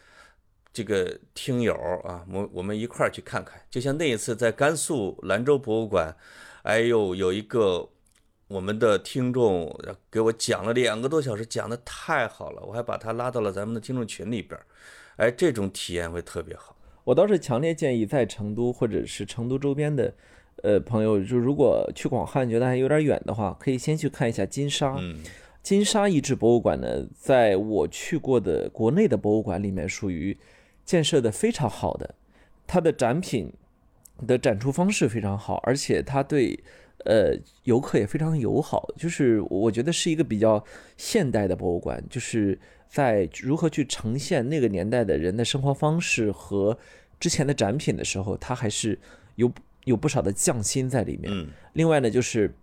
[0.72, 1.74] 这个听友
[2.06, 3.62] 啊，我我们一块儿去看看。
[3.70, 6.16] 就像那一次在甘肃兰州博物馆，
[6.64, 7.90] 哎呦，有一个
[8.48, 9.78] 我们的听众
[10.10, 14.66] 给我讲了两个多小时，讲的太好了，我还把他拉到了咱们的听众群里边儿。
[15.18, 16.77] 哎，这种体验会特别好。
[17.08, 20.14] 我倒是强烈建议在成都或者是成都周边的，
[20.62, 24.98] 呃，朋友，就如果去广汉觉得还有点远的话，可以先去看一下金沙。
[25.00, 25.16] 嗯，
[25.64, 30.38] 金沙遗址博物馆呢，在我去过的国内的博物馆里面，属于
[30.84, 32.14] 建设的非常好的，
[32.68, 33.54] 它的展品
[34.28, 36.60] 的展出方式非常好，而且它对
[37.06, 37.34] 呃
[37.64, 40.62] 游客也非常友好，就是我觉得是一个比较
[40.98, 46.78] 现代的博物馆，就是在如何去呈现那个年代的人的生活方式和
[47.20, 48.98] 之前的展品的时候，它还是
[49.36, 49.52] 有
[49.86, 51.32] 有不少的匠心在里面。
[51.34, 52.54] 嗯，另外呢，就是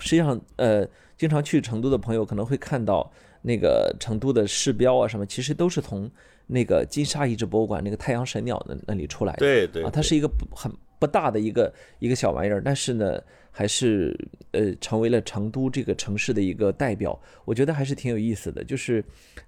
[0.00, 0.86] 实际上呃，
[1.16, 3.10] 经常去成都的朋友可能会看到
[3.42, 6.10] 那个成都的市标啊什么，其实都是从
[6.46, 9.38] 那个金沙遗址博物馆那个太阳神鸟那那里出来的。
[9.38, 13.20] 对对啊，它是一个很不大的一个一个小玩意儿，但是呢，
[13.50, 14.16] 还是
[14.52, 17.20] 呃成为了成都这个城市的一个代表。
[17.44, 19.04] 我觉得还是挺有意思的，就是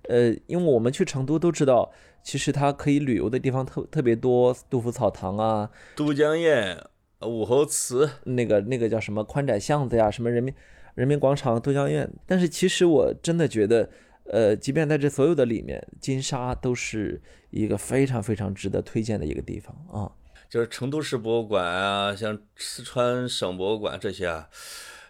[0.09, 1.93] 呃，因为我们去成都都知道，
[2.23, 6.79] 其实它可以旅游的地方特特别多，杜甫草堂啊，都江堰、
[7.23, 10.55] 武侯祠，那个那个叫什么宽窄巷子呀，什么人民
[10.95, 12.09] 人民广场、都江堰。
[12.27, 13.91] 但是其实我真的觉得，
[14.25, 17.21] 呃，即便在这所有的里面，金沙都是
[17.51, 20.13] 一个非常非常值得推荐的一个地方啊。
[20.51, 24.49] 就是成都市博物馆啊，像四川省博物馆这些啊，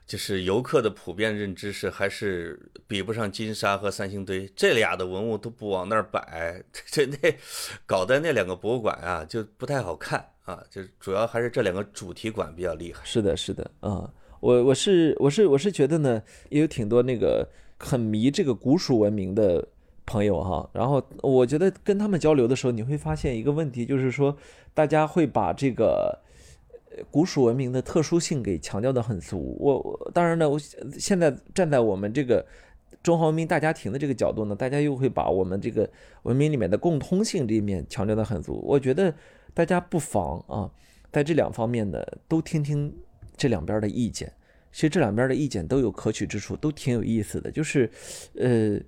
[0.07, 7.17] 就是游客的普遍认知是还是比不上金沙和三星堆这俩的文物都不往那儿摆， 这那
[7.87, 13.01] 搞的那两个博物馆啊就不太好看啊，就主要还是这两个主题馆比较厉害。
[13.03, 19.67] 是的，是的，啊、我我是我是我是觉得呢，也有挺多那个很迷这个古蜀文明的
[20.05, 24.37] 朋友哈，然后我觉得跟他们交流的时候，你会发现一个问题，就是说
[24.75, 26.19] 大家会把这个
[27.11, 29.57] 古蜀文明的特殊性给强调的很足。
[29.59, 32.45] 我当然呢，我现在站在我们这个
[33.03, 35.89] 中华文明大家庭的这个角度呢，大家又会把我们这个
[36.23, 38.63] 文明里面的共通性这一面强调的很足。
[38.67, 39.15] 我觉得
[39.55, 40.71] 大家不妨啊，
[41.13, 42.95] 在这两方面呢，都听听
[43.37, 44.33] 这两边的意见。
[44.73, 47.51] 其实这两边的意见都有可取之处，都挺有意思的。
[47.51, 47.91] 就是，
[48.37, 48.79] 呃，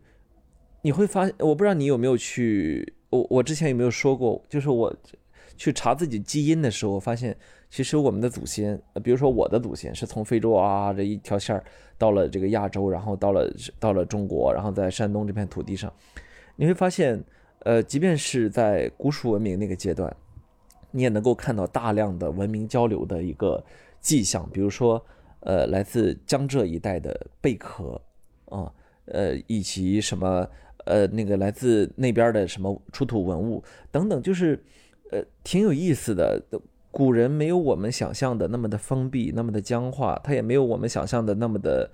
[0.82, 4.94] 你会发，我不知道你有没有去，我我之前有没有说过，就是我
[5.56, 7.36] 去查自己基因的时候，发现
[7.70, 11.64] 其实我们的祖先，比如说我的祖先是从非洲啊这一条线儿
[11.96, 15.92] 到了这个亚洲，然后到了到了中国，然后在山东这片土地上，
[16.56, 17.22] 你会发现，
[17.60, 20.14] 呃，即便是在古蜀文明那个阶段，
[20.90, 23.64] 你也能够看到大量的文明交流的一个
[24.00, 25.02] 迹象，比如说，
[25.40, 28.00] 呃，来自江浙一带的贝壳，
[28.46, 28.70] 啊，
[29.06, 30.46] 呃，以及什么，
[30.84, 34.62] 呃，那个来自那边的什么出土文物等等，就是，
[35.12, 36.42] 呃，挺有意思的。
[36.90, 41.90] 古人没有我们想象的那么的封闭，那么的僵化，他也没有我们想象的那么的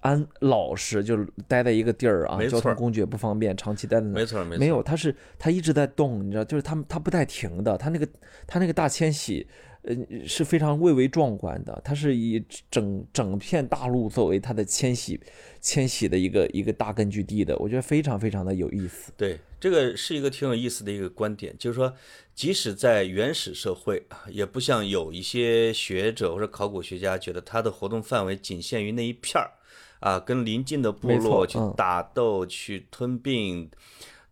[0.00, 4.12] 安老实，就是待在一个地儿啊，交通工具也不方便，长期待在那。
[4.12, 8.06] 没错没错，没有，他是他一直在动，你知道，就是他他不带停的，他那个
[8.46, 9.46] 他那个大迁徙，
[9.80, 9.96] 呃，
[10.26, 11.80] 是非常蔚为壮观的。
[11.82, 15.18] 他是以整整片大陆作为他的迁徙
[15.62, 19.10] 迁徙的一个一个大根据地的，我觉得非常非常的有意思。
[19.16, 21.94] 对，这个是一个挺有意思的一个观点，就是说，
[22.34, 29.52] 即使在原始社会啊，也不像有一些学者或者考古学家觉得它的活动范围仅限于那一片儿，
[30.00, 33.70] 啊，跟邻近的部落去嗯打斗、去吞并，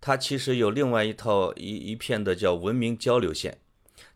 [0.00, 3.58] 它其实有另外一套一一片的叫文明交流线。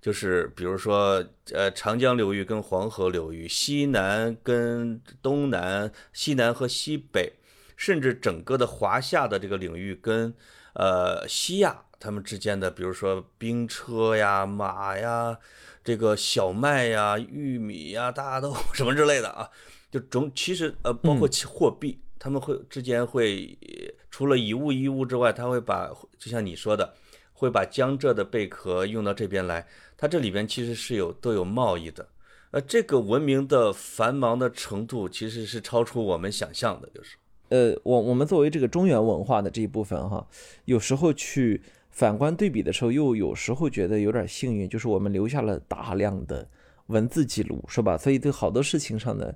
[0.00, 7.32] 就是比如说，呃，长江流域跟黄河流域，西南跟东南，西南和西北，
[7.76, 10.32] 甚至整个的华夏的这个领域跟
[10.75, 15.37] 呃西亚他们之间的，比如说兵车呀、马呀、
[15.83, 19.49] 这个小麦呀、玉米呀、大豆什么之类的啊，
[19.91, 26.95] 就种其实呃包括其货币，他们会之间会呃除了以物易物之外，他会把就像你说的，
[27.33, 29.66] 会把江浙的贝壳用到这边来，
[29.97, 32.09] 它这里边其实是有都有贸易的。
[32.51, 37.16] 呃，这个文明的繁忙的程度其实是超出我们想象的，就是。
[37.49, 40.26] 呃，我我们作为这个中原文化的这一部分哈，
[40.66, 46.49] 有时候去反观对比的时候，又有时候觉得有点幸运，就是我们留下了大量的
[46.86, 47.96] 文字记录，是吧？
[47.96, 49.34] 所以对好多事情上呢，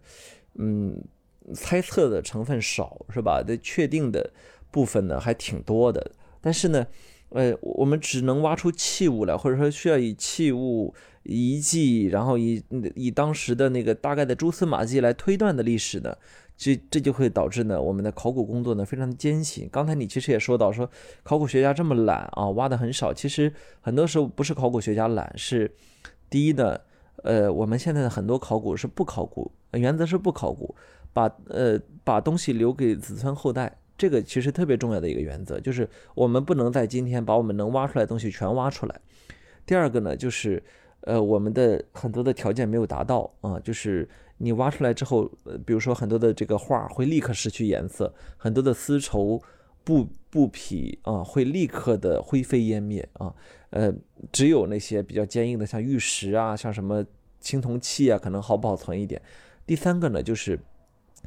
[0.54, 1.02] 嗯，
[1.54, 3.42] 猜测的成分少，是吧？
[3.42, 4.32] 对确定的
[4.70, 6.86] 部分呢还挺多的，但是呢，
[7.30, 10.94] 呃，我们只能挖出器物来，或者说需要以器物、
[11.24, 12.62] 遗迹，然后以
[12.94, 16.16] 以当时的那个大概的蛛丝马迹来推断的历史呢，
[16.62, 19.68] 这这就会导致呢，我们的考古工作呢非常的艰辛。
[19.72, 20.88] 刚才你其实也说到，说
[21.24, 23.12] 考古学家这么懒啊，挖的很少。
[23.12, 25.68] 其实很多时候不是考古学家懒，是
[26.30, 26.78] 第一呢，
[27.24, 30.72] 呃，我们现在的很多考古是不考古，原则是不考古，
[31.12, 33.78] 把呃把东西留给子孙后代。
[33.98, 39.00] 这个其实特别重要的一个原则，就是我们不能在今天把我们能挖出来的东西全挖出来。
[39.66, 40.62] 第二个呢，就是
[41.02, 44.08] 呃我们的很多的条件没有达到啊，就是
[44.42, 49.40] 你挖出来之后，呃比如说很多的这个画会立刻失去颜色，很多的丝绸
[49.84, 53.34] 布布匹啊会立刻的灰飞烟灭啊，
[53.70, 53.92] 呃
[54.32, 57.04] 只有那些比较坚硬的，像玉石啊，像什么
[57.40, 59.22] 青铜器啊，可能好保存一点。
[59.64, 60.58] 第三个呢，就是。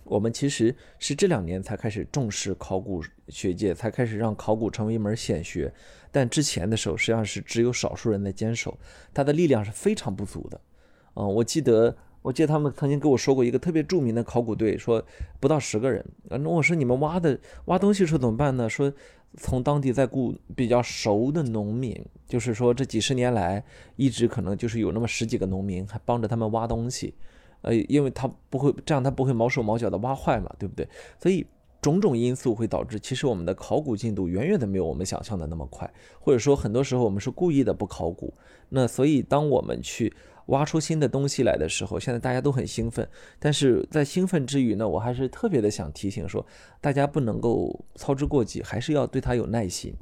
[0.03, 5.73] 我们其实是这两年才开始重视考古学界，才开始让考古成为一门显学。
[6.11, 8.77] 但之前的时候，实际上是只有少数人在坚守，
[9.13, 10.61] 它的力量是非常不足的。
[11.15, 11.95] 嗯，我记得，
[12.25, 15.03] 我记得他们曾经跟我说过一个特别著名的考古队，说
[15.39, 16.03] 不到十个人。
[16.27, 18.67] 那我说你们挖的挖东西时候怎么办呢？
[18.67, 18.91] 说
[19.37, 23.63] 从当地在雇比较熟的农民，就是说这几十年来
[23.95, 27.13] 一直可能就是有那么十几个农民还帮着他们挖东西。
[27.61, 30.87] 呃，因为他不会这样，他不会毛手毛脚的挖坏嘛，对不对？
[31.21, 31.45] 所以
[31.79, 35.87] 种种因素会导致，其实我们的考古进度远远的没有我们想象的那么快，
[36.19, 38.33] 或者说很多时候我们是故意的不考古。
[38.69, 40.11] 那所以当我们去
[40.47, 43.07] 挖出新的东西来的时候，现在大家都很兴奋，
[43.39, 46.45] 但是在兴奋之余呢，我还是特别的想提醒说，
[46.79, 49.93] 大家不能够操之过急，还是要对它有耐心。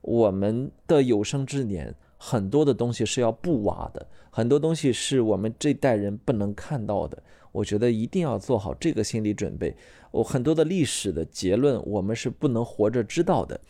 [0.00, 1.94] 我们的有生之年。
[2.18, 7.22] 很多的东西是要不挖的，很多东西是我们这代人不能看到的。
[7.52, 9.76] 我觉得一定要做好这个心理准备。
[10.10, 13.60] 我很多的历史的结论，我们是不能活着知道的。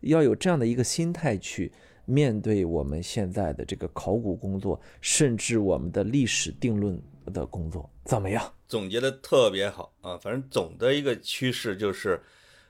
[0.00, 1.70] 要有这样的一个心态去
[2.10, 7.00] 面对我们现在的这个考古工作，甚至我们的历史定论
[7.32, 8.52] 的工作，怎么样？
[8.66, 10.18] 总结的特别好啊！
[10.18, 12.20] 反正总的一个趋势就是，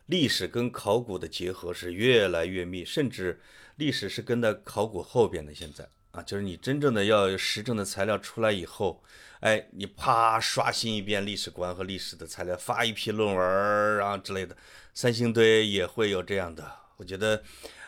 [0.06, 3.40] 历史跟考古的结合是越来越密，甚至。
[3.76, 9.02] 历史是跟在考古后边的，现在啊，就是你真正的要有实证的材料出来以后，
[9.40, 14.54] 哎，你啪刷新一遍历史观和历史的材料，发一批论文啊之类的。
[14.92, 17.42] 三星堆也会有这样的，我觉得，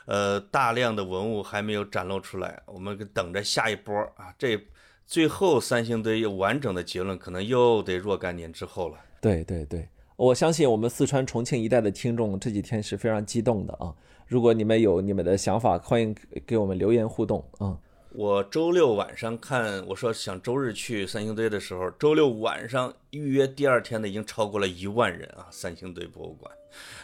[0.07, 4.35] 呃，大量的文物还没有展露出来，我们等着下一波啊。
[4.39, 4.61] 这
[5.07, 8.97] 最后三星堆完整的结论，可能又得若干年之后了。
[9.21, 13.95] 对对对，我相信我们四川重庆一带的听众这几天是非常激动的啊。
[14.27, 17.79] 如果你们有你们的想法，欢迎给我们留言互动啊！
[18.15, 25.47] 我周六晚上看，我说想周日去三星堆的时候，周六晚上预约第二天的已经超过了一万人啊！
[25.51, 26.51] 三星堆博物馆，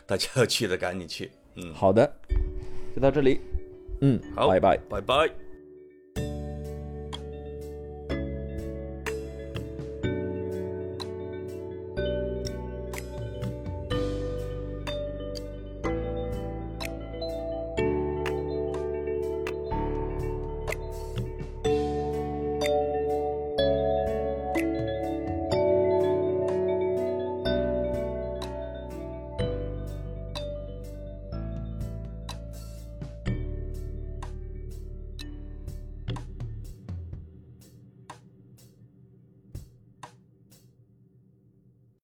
[0.07, 1.31] 大家要去的赶紧去。
[1.57, 2.11] 嗯，好的，
[2.99, 3.41] 就到这里。
[4.01, 5.48] 嗯，好，拜拜，拜拜。